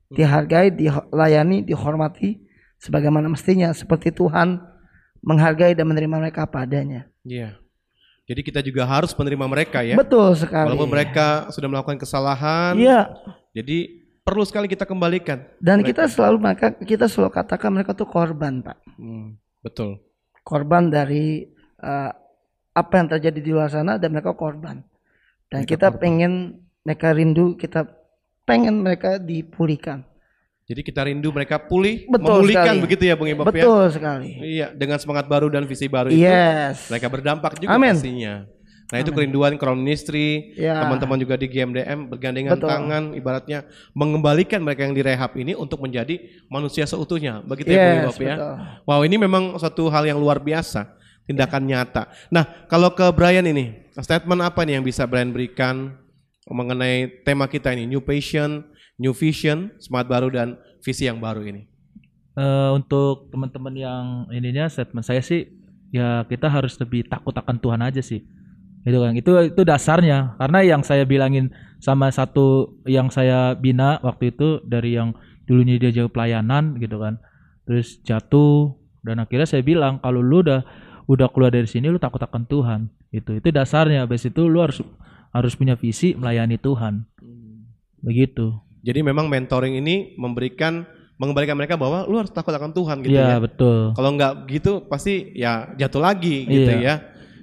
Dihargai, 0.06 0.70
dilayani, 0.70 1.66
dihormati 1.66 2.38
sebagaimana 2.78 3.26
mestinya 3.26 3.70
seperti 3.74 4.14
Tuhan 4.14 4.62
menghargai 5.22 5.74
dan 5.74 5.86
menerima 5.90 6.16
mereka 6.18 6.46
apa 6.46 6.64
adanya. 6.64 7.10
Iya. 7.26 7.58
Jadi 8.28 8.40
kita 8.44 8.60
juga 8.60 8.84
harus 8.84 9.16
menerima 9.16 9.46
mereka 9.48 9.80
ya. 9.80 9.96
Betul 9.96 10.36
sekali. 10.36 10.68
Walaupun 10.68 10.90
mereka 10.92 11.48
sudah 11.48 11.68
melakukan 11.68 11.96
kesalahan. 11.96 12.76
Iya. 12.76 13.08
Jadi 13.56 14.04
perlu 14.20 14.44
sekali 14.44 14.68
kita 14.68 14.84
kembalikan. 14.84 15.48
Dan 15.56 15.80
mereka. 15.80 16.04
kita 16.04 16.04
selalu 16.12 16.36
maka 16.36 16.66
kita 16.76 17.08
selalu 17.08 17.32
katakan 17.32 17.70
mereka 17.72 17.96
tuh 17.96 18.04
korban, 18.04 18.60
Pak. 18.60 18.76
Hmm, 19.00 19.40
betul. 19.64 20.04
Korban 20.44 20.92
dari 20.92 21.48
eh, 21.80 22.10
apa 22.76 22.92
yang 22.94 23.08
terjadi 23.08 23.38
di 23.40 23.50
luar 23.50 23.72
sana 23.72 23.96
dan 23.96 24.12
mereka 24.12 24.36
korban. 24.36 24.84
Dan 25.48 25.64
Mereka 25.64 25.72
kita 25.74 25.88
pengen 25.96 26.62
mereka 26.84 27.16
rindu, 27.16 27.56
kita 27.56 27.88
pengen 28.44 28.84
mereka 28.84 29.16
dipulihkan. 29.16 30.07
Jadi 30.68 30.80
kita 30.84 31.00
rindu 31.00 31.32
mereka 31.32 31.56
pulih, 31.56 32.04
Betul 32.04 32.44
memulihkan 32.44 32.76
sekali. 32.76 32.84
begitu 32.84 33.02
ya 33.08 33.16
Bung 33.16 33.32
Ibab 33.32 33.48
ya. 33.48 33.64
Betul 33.64 33.84
sekali. 33.88 34.28
Iya, 34.36 34.66
dengan 34.76 35.00
semangat 35.00 35.24
baru 35.24 35.48
dan 35.48 35.64
visi 35.64 35.88
baru 35.88 36.12
itu. 36.12 36.20
Yes. 36.20 36.92
Mereka 36.92 37.08
berdampak 37.08 37.56
juga 37.56 37.72
Amin. 37.72 37.96
pastinya. 37.96 38.44
Nah 38.92 39.00
itu 39.00 39.08
Amin. 39.08 39.16
kerinduan 39.16 39.56
Crown 39.56 39.80
Ministry, 39.80 40.52
Ya. 40.60 40.84
teman-teman 40.84 41.16
juga 41.16 41.40
di 41.40 41.48
GMDM 41.48 42.12
bergandengan 42.12 42.60
Betul. 42.60 42.68
tangan, 42.68 43.02
ibaratnya 43.16 43.58
mengembalikan 43.96 44.60
mereka 44.60 44.84
yang 44.84 44.92
direhab 44.92 45.32
ini 45.40 45.56
untuk 45.56 45.80
menjadi 45.80 46.20
manusia 46.52 46.84
seutuhnya, 46.84 47.40
begitu 47.48 47.72
ya 47.72 47.80
Bung 47.80 47.88
Yes, 47.88 48.04
Ibab 48.04 48.20
ya. 48.20 48.36
Wow 48.84 49.00
ini 49.08 49.16
memang 49.16 49.56
suatu 49.56 49.88
hal 49.88 50.04
yang 50.04 50.20
luar 50.20 50.36
biasa, 50.36 50.84
tindakan 51.24 51.64
nyata. 51.64 52.12
Nah 52.28 52.44
kalau 52.68 52.92
ke 52.92 53.08
Brian 53.16 53.48
ini, 53.48 53.88
statement 53.96 54.44
apa 54.44 54.68
nih 54.68 54.76
yang 54.76 54.84
bisa 54.84 55.08
Brian 55.08 55.32
berikan 55.32 55.96
mengenai 56.44 57.24
tema 57.24 57.48
kita 57.48 57.72
ini, 57.72 57.88
New 57.88 58.04
Patient, 58.04 58.68
New 58.98 59.14
Vision, 59.14 59.70
semangat 59.78 60.10
baru 60.10 60.28
dan 60.28 60.58
visi 60.82 61.06
yang 61.06 61.22
baru 61.22 61.46
ini? 61.46 61.78
Eh, 62.38 62.70
untuk 62.70 63.34
teman-teman 63.34 63.74
yang 63.74 64.04
ininya 64.30 64.70
statement 64.70 65.02
saya 65.02 65.18
sih 65.18 65.50
ya 65.90 66.22
kita 66.22 66.46
harus 66.46 66.78
lebih 66.78 67.10
takut 67.10 67.34
akan 67.34 67.58
Tuhan 67.58 67.82
aja 67.82 67.98
sih. 67.98 68.22
Itu 68.86 68.98
kan. 69.02 69.14
Itu 69.18 69.30
itu 69.42 69.62
dasarnya. 69.66 70.38
Karena 70.38 70.62
yang 70.62 70.86
saya 70.86 71.02
bilangin 71.02 71.50
sama 71.82 72.14
satu 72.14 72.78
yang 72.86 73.10
saya 73.10 73.58
bina 73.58 73.98
waktu 74.06 74.30
itu 74.30 74.62
dari 74.62 74.94
yang 74.94 75.18
dulunya 75.50 75.82
dia 75.82 75.90
jauh 75.90 76.10
pelayanan 76.10 76.78
gitu 76.78 77.02
kan. 77.02 77.18
Terus 77.66 77.98
jatuh 78.06 78.78
dan 79.02 79.18
akhirnya 79.18 79.50
saya 79.50 79.66
bilang 79.66 79.98
kalau 79.98 80.22
lu 80.22 80.46
udah 80.46 80.62
udah 81.10 81.26
keluar 81.34 81.50
dari 81.50 81.66
sini 81.66 81.90
lu 81.90 81.98
takut 81.98 82.22
akan 82.22 82.46
Tuhan. 82.46 82.80
Itu 83.10 83.34
itu 83.34 83.50
dasarnya. 83.50 84.06
Habis 84.06 84.30
itu 84.30 84.46
lu 84.46 84.62
harus 84.62 84.78
harus 85.34 85.58
punya 85.58 85.74
visi 85.74 86.14
melayani 86.14 86.54
Tuhan. 86.54 87.02
Begitu 87.98 88.67
Jadi 88.80 89.00
memang 89.02 89.26
mentoring 89.26 89.74
ini 89.76 90.14
memberikan 90.14 90.86
mengembalikan 91.18 91.58
mereka 91.58 91.74
bahwa 91.74 92.06
lu 92.06 92.14
harus 92.14 92.30
takut 92.30 92.54
akan 92.54 92.70
Tuhan 92.70 93.02
gitu 93.02 93.18
Iya, 93.18 93.36
ya. 93.36 93.38
betul. 93.42 93.90
Kalau 93.92 94.10
nggak 94.14 94.32
gitu 94.46 94.72
pasti 94.86 95.34
ya 95.34 95.66
jatuh 95.74 95.98
lagi 95.98 96.46
gitu 96.46 96.70
Iya, 96.70 96.78
ya. 96.78 96.94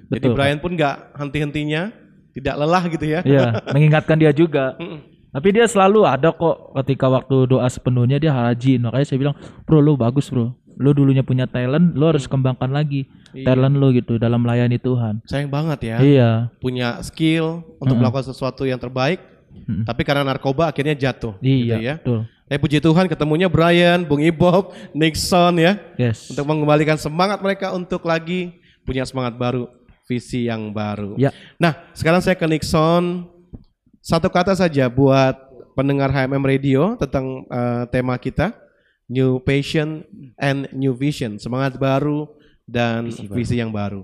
Jadi 0.08 0.26
betul, 0.26 0.34
Brian 0.34 0.58
pun 0.58 0.72
nggak 0.72 0.96
henti-hentinya, 1.12 1.92
tidak 2.32 2.54
lelah 2.56 2.84
gitu 2.88 3.04
ya. 3.04 3.20
Iya, 3.20 3.60
mengingatkan 3.76 4.16
dia 4.16 4.32
juga. 4.32 4.80
Tapi 5.28 5.48
dia 5.52 5.68
selalu 5.68 6.08
ada 6.08 6.32
kok 6.32 6.72
ketika 6.80 7.12
waktu 7.12 7.44
doa 7.44 7.68
sepenuhnya 7.68 8.16
dia 8.16 8.32
rajin. 8.32 8.80
Makanya 8.80 9.04
saya 9.04 9.18
bilang, 9.20 9.36
"Bro, 9.68 9.84
lu 9.84 9.92
bagus, 9.92 10.32
Bro. 10.32 10.56
Lu 10.76 10.96
dulunya 10.96 11.20
punya 11.20 11.44
talent, 11.44 11.92
lu 11.92 12.08
harus 12.08 12.24
kembangkan 12.24 12.72
lagi 12.72 13.04
Iya. 13.36 13.44
talent 13.44 13.76
lu 13.76 13.92
gitu 13.92 14.16
dalam 14.16 14.40
melayani 14.40 14.80
Tuhan." 14.80 15.20
Sayang 15.28 15.52
banget 15.52 15.78
ya. 15.84 15.96
Iya. 16.00 16.30
Punya 16.56 16.96
skill 17.04 17.60
untuk 17.76 17.92
Mm-mm. 17.92 18.00
melakukan 18.00 18.32
sesuatu 18.32 18.64
yang 18.64 18.80
terbaik, 18.80 19.20
tapi 19.86 20.02
karena 20.04 20.22
narkoba 20.26 20.70
akhirnya 20.70 20.94
jatuh. 20.94 21.34
Iya, 21.40 21.62
gitu 21.62 21.76
ya. 21.82 21.94
betul. 22.00 22.20
Tapi 22.46 22.58
puji 22.62 22.78
Tuhan 22.78 23.10
ketemunya 23.10 23.50
Brian, 23.50 24.06
Bung 24.06 24.22
Ibob, 24.22 24.70
Nixon 24.94 25.58
ya. 25.58 25.82
Yes. 25.98 26.30
Untuk 26.30 26.46
mengembalikan 26.46 26.94
semangat 26.94 27.42
mereka 27.42 27.74
untuk 27.74 28.06
lagi 28.06 28.62
punya 28.86 29.02
semangat 29.02 29.34
baru, 29.34 29.66
visi 30.06 30.46
yang 30.46 30.70
baru. 30.70 31.18
Ya. 31.18 31.34
Nah, 31.58 31.74
sekarang 31.90 32.22
saya 32.22 32.38
ke 32.38 32.46
Nixon. 32.46 33.26
Satu 33.98 34.30
kata 34.30 34.54
saja 34.54 34.86
buat 34.86 35.34
pendengar 35.74 36.14
HMM 36.14 36.46
Radio 36.46 36.94
tentang 36.94 37.42
eh, 37.50 37.84
tema 37.90 38.14
kita, 38.14 38.54
New 39.10 39.42
Passion 39.42 40.06
and 40.38 40.70
New 40.70 40.94
Vision, 40.94 41.42
semangat 41.42 41.74
baru 41.74 42.30
dan 42.66 43.10
visi, 43.10 43.58
yang 43.58 43.70
baru. 43.70 44.02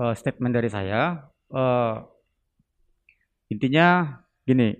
uh, 0.00 0.12
statement 0.16 0.52
dari 0.56 0.68
saya. 0.72 1.28
Uh, 1.52 2.04
intinya 3.50 4.18
gini, 4.46 4.74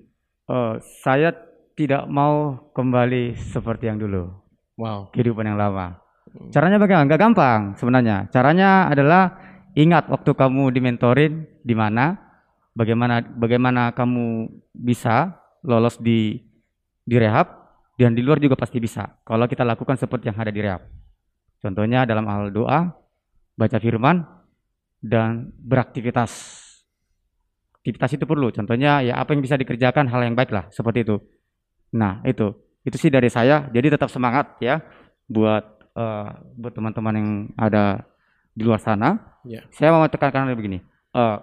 uh, 0.50 0.78
saya 1.02 1.34
tidak 1.76 2.08
mau 2.08 2.56
kembali 2.72 3.36
seperti 3.36 3.90
yang 3.92 4.00
dulu. 4.00 4.32
Wow. 4.80 5.12
Kehidupan 5.12 5.44
yang 5.44 5.60
lama. 5.60 6.00
Caranya 6.52 6.76
bagaimana? 6.76 7.04
Enggak 7.08 7.22
gampang 7.22 7.60
sebenarnya. 7.80 8.28
Caranya 8.28 8.88
adalah 8.92 9.36
ingat 9.76 10.08
waktu 10.08 10.32
kamu 10.36 10.72
dimentorin 10.72 11.48
di 11.64 11.72
mana, 11.72 12.16
bagaimana 12.76 13.24
bagaimana 13.24 13.92
kamu 13.96 14.48
bisa 14.76 15.36
lolos 15.64 15.96
di 16.00 16.40
di 17.06 17.16
rehab 17.16 17.48
dan 17.96 18.12
di 18.12 18.20
luar 18.20 18.36
juga 18.36 18.56
pasti 18.56 18.76
bisa. 18.76 19.16
Kalau 19.24 19.48
kita 19.48 19.64
lakukan 19.64 19.96
seperti 19.96 20.28
yang 20.28 20.36
ada 20.36 20.52
di 20.52 20.60
rehab. 20.60 20.84
Contohnya 21.60 22.04
dalam 22.04 22.28
hal 22.28 22.52
doa, 22.52 22.92
baca 23.56 23.78
firman, 23.80 24.20
dan 25.00 25.50
beraktivitas. 25.56 26.62
Aktivitas 27.86 28.18
itu 28.18 28.26
perlu. 28.26 28.50
Contohnya 28.50 28.98
ya 28.98 29.14
apa 29.14 29.30
yang 29.30 29.46
bisa 29.46 29.54
dikerjakan 29.54 30.10
hal 30.10 30.18
yang 30.26 30.34
baik 30.34 30.50
lah 30.50 30.66
seperti 30.74 31.06
itu. 31.06 31.22
Nah 31.94 32.18
itu 32.26 32.50
itu 32.82 32.98
sih 32.98 33.14
dari 33.14 33.30
saya. 33.30 33.70
Jadi 33.70 33.94
tetap 33.94 34.10
semangat 34.10 34.58
ya 34.58 34.82
buat 35.30 35.62
uh, 35.94 36.34
buat 36.58 36.74
teman-teman 36.74 37.14
yang 37.14 37.30
ada 37.54 38.02
di 38.50 38.66
luar 38.66 38.82
sana. 38.82 39.38
Ya. 39.46 39.62
Saya 39.70 39.94
mau 39.94 40.02
tekankan 40.10 40.50
begini. 40.58 40.82
Uh, 41.14 41.38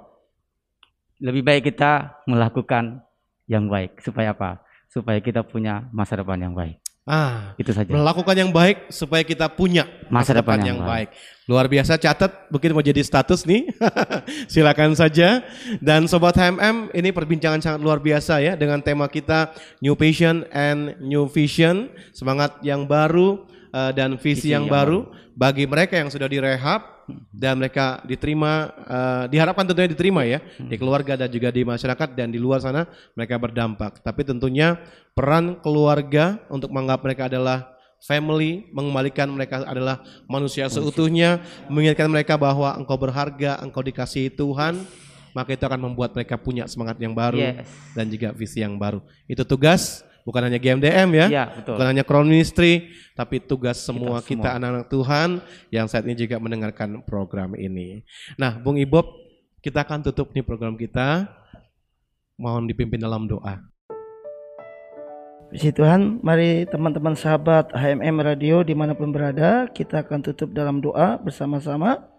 lebih 1.24 1.48
baik 1.48 1.72
kita 1.72 2.20
melakukan 2.28 3.00
yang 3.48 3.72
baik 3.72 4.04
supaya 4.04 4.36
apa? 4.36 4.60
Supaya 4.92 5.24
kita 5.24 5.48
punya 5.48 5.88
masa 5.96 6.20
depan 6.20 6.44
yang 6.44 6.52
baik. 6.52 6.83
Ah, 7.04 7.52
itu 7.60 7.76
saja. 7.76 7.92
Melakukan 7.92 8.32
yang 8.32 8.48
baik 8.48 8.88
supaya 8.88 9.28
kita 9.28 9.52
punya 9.52 9.84
Masa 10.08 10.32
depan 10.32 10.56
yang 10.64 10.80
baik. 10.80 11.12
Luar 11.52 11.68
biasa 11.68 12.00
catat, 12.00 12.48
mungkin 12.48 12.72
mau 12.72 12.80
jadi 12.80 13.04
status 13.04 13.44
nih. 13.44 13.76
Silakan 14.54 14.96
saja. 14.96 15.44
Dan 15.84 16.08
sobat 16.08 16.40
HMM, 16.40 16.96
ini 16.96 17.12
perbincangan 17.12 17.60
sangat 17.60 17.84
luar 17.84 18.00
biasa 18.00 18.40
ya 18.40 18.56
dengan 18.56 18.80
tema 18.80 19.12
kita 19.12 19.52
New 19.84 20.00
Passion 20.00 20.48
and 20.56 20.96
New 21.04 21.28
Vision, 21.28 21.92
semangat 22.16 22.56
yang 22.64 22.88
baru 22.88 23.44
uh, 23.76 23.92
dan 23.92 24.16
visi, 24.16 24.48
Visi 24.48 24.56
yang, 24.56 24.70
yang 24.70 24.72
baru 24.72 25.00
bagi 25.36 25.68
mereka 25.68 26.00
yang 26.00 26.08
sudah 26.08 26.32
direhab 26.32 26.93
dan 27.34 27.60
mereka 27.60 28.00
diterima 28.08 28.72
uh, 28.88 29.26
diharapkan 29.28 29.68
tentunya 29.68 29.92
diterima 29.92 30.22
ya 30.24 30.40
di 30.58 30.76
keluarga 30.80 31.20
dan 31.20 31.30
juga 31.30 31.52
di 31.52 31.62
masyarakat 31.68 32.10
dan 32.16 32.32
di 32.32 32.40
luar 32.40 32.64
sana 32.64 32.88
mereka 33.18 33.36
berdampak. 33.38 34.00
Tapi 34.04 34.22
tentunya 34.24 34.80
peran 35.14 35.60
keluarga 35.62 36.40
untuk 36.48 36.72
menganggap 36.72 37.02
mereka 37.04 37.24
adalah 37.28 37.74
family, 38.04 38.68
mengembalikan 38.76 39.32
mereka 39.32 39.64
adalah 39.64 40.04
manusia 40.28 40.68
seutuhnya, 40.68 41.40
mengingatkan 41.72 42.12
mereka 42.12 42.36
bahwa 42.36 42.76
engkau 42.76 43.00
berharga, 43.00 43.64
engkau 43.64 43.80
dikasihi 43.80 44.28
Tuhan, 44.36 44.84
maka 45.32 45.56
itu 45.56 45.64
akan 45.64 45.92
membuat 45.92 46.12
mereka 46.12 46.36
punya 46.36 46.68
semangat 46.68 47.00
yang 47.00 47.16
baru 47.16 47.40
Yes. 47.40 47.68
dan 47.96 48.06
juga 48.12 48.30
visi 48.36 48.60
yang 48.60 48.76
baru. 48.76 49.00
Itu 49.26 49.48
tugas 49.48 50.04
bukan 50.24 50.48
hanya 50.50 50.60
GMDM 50.60 51.10
ya, 51.16 51.28
Ya, 51.28 51.46
betul. 51.52 51.76
bukan 51.76 51.88
hanya 51.94 52.04
Crown 52.08 52.28
Ministry, 52.28 52.92
tapi 53.16 53.44
tugas 53.44 53.80
semua 53.80 54.20
semua. 54.20 54.28
kita 54.28 54.50
anak-anak 54.58 54.88
Tuhan 54.90 55.30
yang 55.70 55.86
saat 55.92 56.04
ini 56.08 56.16
juga 56.16 56.40
mendengarkan 56.40 57.04
program 57.04 57.54
ini. 57.60 58.02
Nah, 58.40 58.58
Bung 58.60 58.80
Ibob, 58.80 59.06
kita 59.64 59.84
akan 59.84 60.04
tutup 60.04 60.32
nih 60.36 60.44
program 60.44 60.76
kita. 60.76 61.28
Mohon 62.36 62.68
dipimpin 62.72 62.98
dalam 63.00 63.30
doa. 63.30 63.62
Puji 65.54 65.70
Tuhan, 65.70 66.18
mari 66.26 66.66
teman-teman 66.66 67.14
sahabat 67.14 67.70
HMM 67.78 68.18
Radio 68.26 68.66
di 68.66 68.74
mana 68.74 68.98
pun 68.98 69.14
berada, 69.14 69.70
kita 69.70 70.02
akan 70.02 70.26
tutup 70.26 70.50
dalam 70.50 70.82
doa 70.82 71.22
bersama-sama 71.22 72.10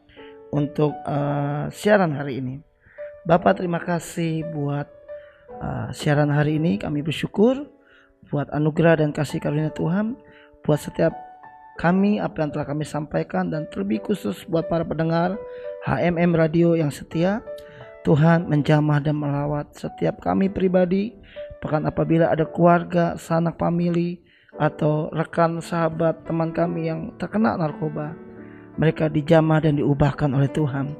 untuk 0.54 0.94
uh, 1.02 1.66
siaran 1.74 2.14
hari 2.14 2.38
ini. 2.38 2.62
Bapak 3.26 3.58
terima 3.58 3.82
kasih 3.82 4.46
buat 4.54 4.86
uh, 5.58 5.90
siaran 5.90 6.30
hari 6.30 6.62
ini, 6.62 6.78
kami 6.78 7.02
bersyukur 7.02 7.73
buat 8.28 8.48
anugerah 8.52 9.04
dan 9.04 9.10
kasih 9.10 9.40
karunia 9.40 9.72
Tuhan, 9.72 10.16
buat 10.64 10.80
setiap 10.80 11.12
kami 11.74 12.22
apa 12.22 12.44
yang 12.44 12.50
telah 12.54 12.66
kami 12.70 12.86
sampaikan 12.86 13.50
dan 13.50 13.66
terlebih 13.68 14.04
khusus 14.06 14.46
buat 14.46 14.70
para 14.70 14.86
pendengar 14.86 15.34
HMM 15.84 16.30
Radio 16.32 16.78
yang 16.78 16.94
setia. 16.94 17.42
Tuhan 18.04 18.52
menjamah 18.52 19.00
dan 19.00 19.16
melawat 19.16 19.72
setiap 19.72 20.20
kami 20.20 20.52
pribadi 20.52 21.16
bahkan 21.64 21.88
apabila 21.88 22.28
ada 22.28 22.44
keluarga, 22.44 23.16
sanak 23.16 23.56
famili 23.56 24.20
atau 24.60 25.08
rekan 25.08 25.58
sahabat 25.64 26.28
teman 26.28 26.52
kami 26.52 26.92
yang 26.92 27.16
terkena 27.16 27.56
narkoba 27.56 28.12
mereka 28.76 29.08
dijamah 29.08 29.64
dan 29.64 29.80
diubahkan 29.80 30.30
oleh 30.30 30.52
Tuhan 30.52 30.92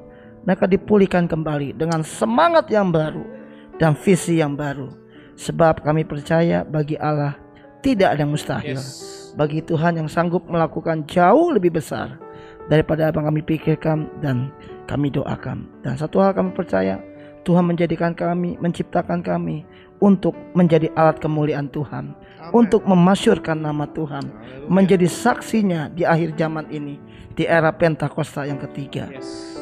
mereka 0.49 0.65
dipulihkan 0.65 1.29
kembali 1.29 1.77
dengan 1.77 2.01
semangat 2.03 2.73
yang 2.73 2.89
baru 2.89 3.23
dan 3.77 3.95
visi 3.95 4.41
yang 4.41 4.57
baru 4.57 4.91
sebab 5.35 5.83
kami 5.83 6.07
percaya 6.07 6.63
bagi 6.63 6.99
Allah 6.99 7.39
tidak 7.83 8.17
ada 8.17 8.23
yang 8.25 8.33
mustahil 8.33 8.79
bagi 9.35 9.61
Tuhan 9.61 9.99
yang 9.99 10.09
sanggup 10.09 10.47
melakukan 10.47 11.05
jauh 11.11 11.51
lebih 11.51 11.75
besar 11.75 12.17
daripada 12.71 13.11
apa 13.11 13.21
yang 13.21 13.29
kami 13.35 13.43
pikirkan 13.45 14.09
dan 14.23 14.49
kami 14.87 15.11
doakan. 15.13 15.69
Dan 15.83 15.99
satu 15.99 16.23
hal 16.23 16.33
kami 16.33 16.55
percaya, 16.55 17.03
Tuhan 17.45 17.67
menjadikan 17.67 18.17
kami, 18.17 18.57
menciptakan 18.63 19.21
kami 19.21 19.67
untuk 20.01 20.33
menjadi 20.57 20.89
alat 20.97 21.21
kemuliaan 21.21 21.69
Tuhan, 21.69 22.17
untuk 22.55 22.89
memasyurkan 22.89 23.59
nama 23.59 23.85
Tuhan, 23.93 24.25
menjadi 24.71 25.05
saksinya 25.11 25.93
di 25.93 26.09
akhir 26.09 26.39
zaman 26.41 26.71
ini, 26.73 26.97
di 27.37 27.45
era 27.45 27.75
Pentakosta 27.75 28.49
yang 28.49 28.61
ketiga. 28.71 29.13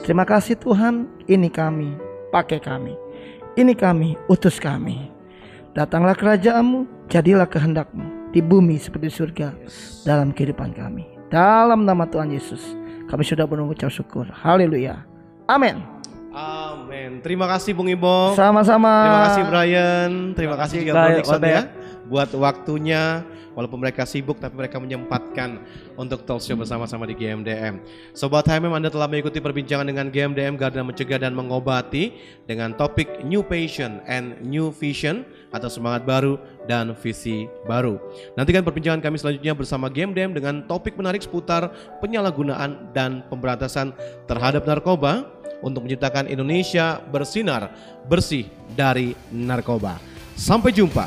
Terima 0.06 0.22
kasih 0.22 0.58
Tuhan, 0.58 1.10
ini 1.26 1.48
kami, 1.50 1.94
pakai 2.30 2.62
kami. 2.62 2.94
Ini 3.52 3.76
kami, 3.76 4.16
utus 4.32 4.56
kami. 4.56 5.11
Datanglah 5.72 6.12
kerajaanmu, 6.12 7.08
jadilah 7.08 7.48
kehendakmu 7.48 8.32
di 8.36 8.44
bumi 8.44 8.76
seperti 8.76 9.08
surga 9.08 9.56
dalam 10.04 10.32
kehidupan 10.36 10.76
kami. 10.76 11.08
Dalam 11.32 11.88
nama 11.88 12.04
Tuhan 12.04 12.28
Yesus, 12.28 12.60
kami 13.08 13.24
sudah 13.24 13.48
mengucap 13.48 13.88
syukur. 13.88 14.28
Haleluya. 14.28 15.00
Amin. 15.48 15.80
Amin. 16.32 17.24
Terima 17.24 17.48
kasih 17.48 17.72
Bung 17.72 17.88
Ibo. 17.88 18.36
Sama-sama. 18.36 18.92
Terima 19.04 19.22
kasih 19.24 19.42
Brian. 19.48 20.10
Terima 20.36 20.56
kasih 20.60 20.78
baik. 20.92 21.24
ya 21.48 21.62
buat 22.08 22.30
waktunya. 22.36 23.24
Walaupun 23.53 23.80
mereka 23.80 24.09
sibuk 24.09 24.40
tapi 24.40 24.57
mereka 24.57 24.80
menyempatkan 24.80 25.61
untuk 26.00 26.24
talk 26.24 26.40
show 26.40 26.57
bersama-sama 26.57 27.05
di 27.05 27.14
GMDM. 27.16 27.80
Sobat 28.16 28.48
HMM 28.48 28.72
Anda 28.72 28.88
telah 28.88 29.09
mengikuti 29.09 29.38
perbincangan 29.38 29.84
dengan 29.84 30.09
GMDM 30.09 30.57
Garda 30.57 30.80
Mencegah 30.80 31.20
dan 31.20 31.36
Mengobati 31.36 32.16
dengan 32.48 32.72
topik 32.72 33.24
New 33.24 33.44
Passion 33.44 34.00
and 34.09 34.40
New 34.40 34.72
Vision 34.72 35.24
atau 35.53 35.68
semangat 35.68 36.09
baru 36.09 36.40
dan 36.64 36.96
visi 36.96 37.46
baru. 37.68 38.00
Nantikan 38.34 38.64
perbincangan 38.64 39.05
kami 39.05 39.20
selanjutnya 39.20 39.53
bersama 39.53 39.92
GMDM 39.92 40.32
dengan 40.32 40.64
topik 40.64 40.96
menarik 40.96 41.20
seputar 41.20 41.70
penyalahgunaan 42.00 42.94
dan 42.96 43.22
pemberantasan 43.28 43.92
terhadap 44.24 44.64
narkoba 44.64 45.28
untuk 45.62 45.86
menciptakan 45.86 46.26
Indonesia 46.26 46.98
bersinar 47.09 47.70
bersih 48.11 48.50
dari 48.74 49.14
narkoba. 49.30 49.96
Sampai 50.34 50.74
jumpa. 50.74 51.07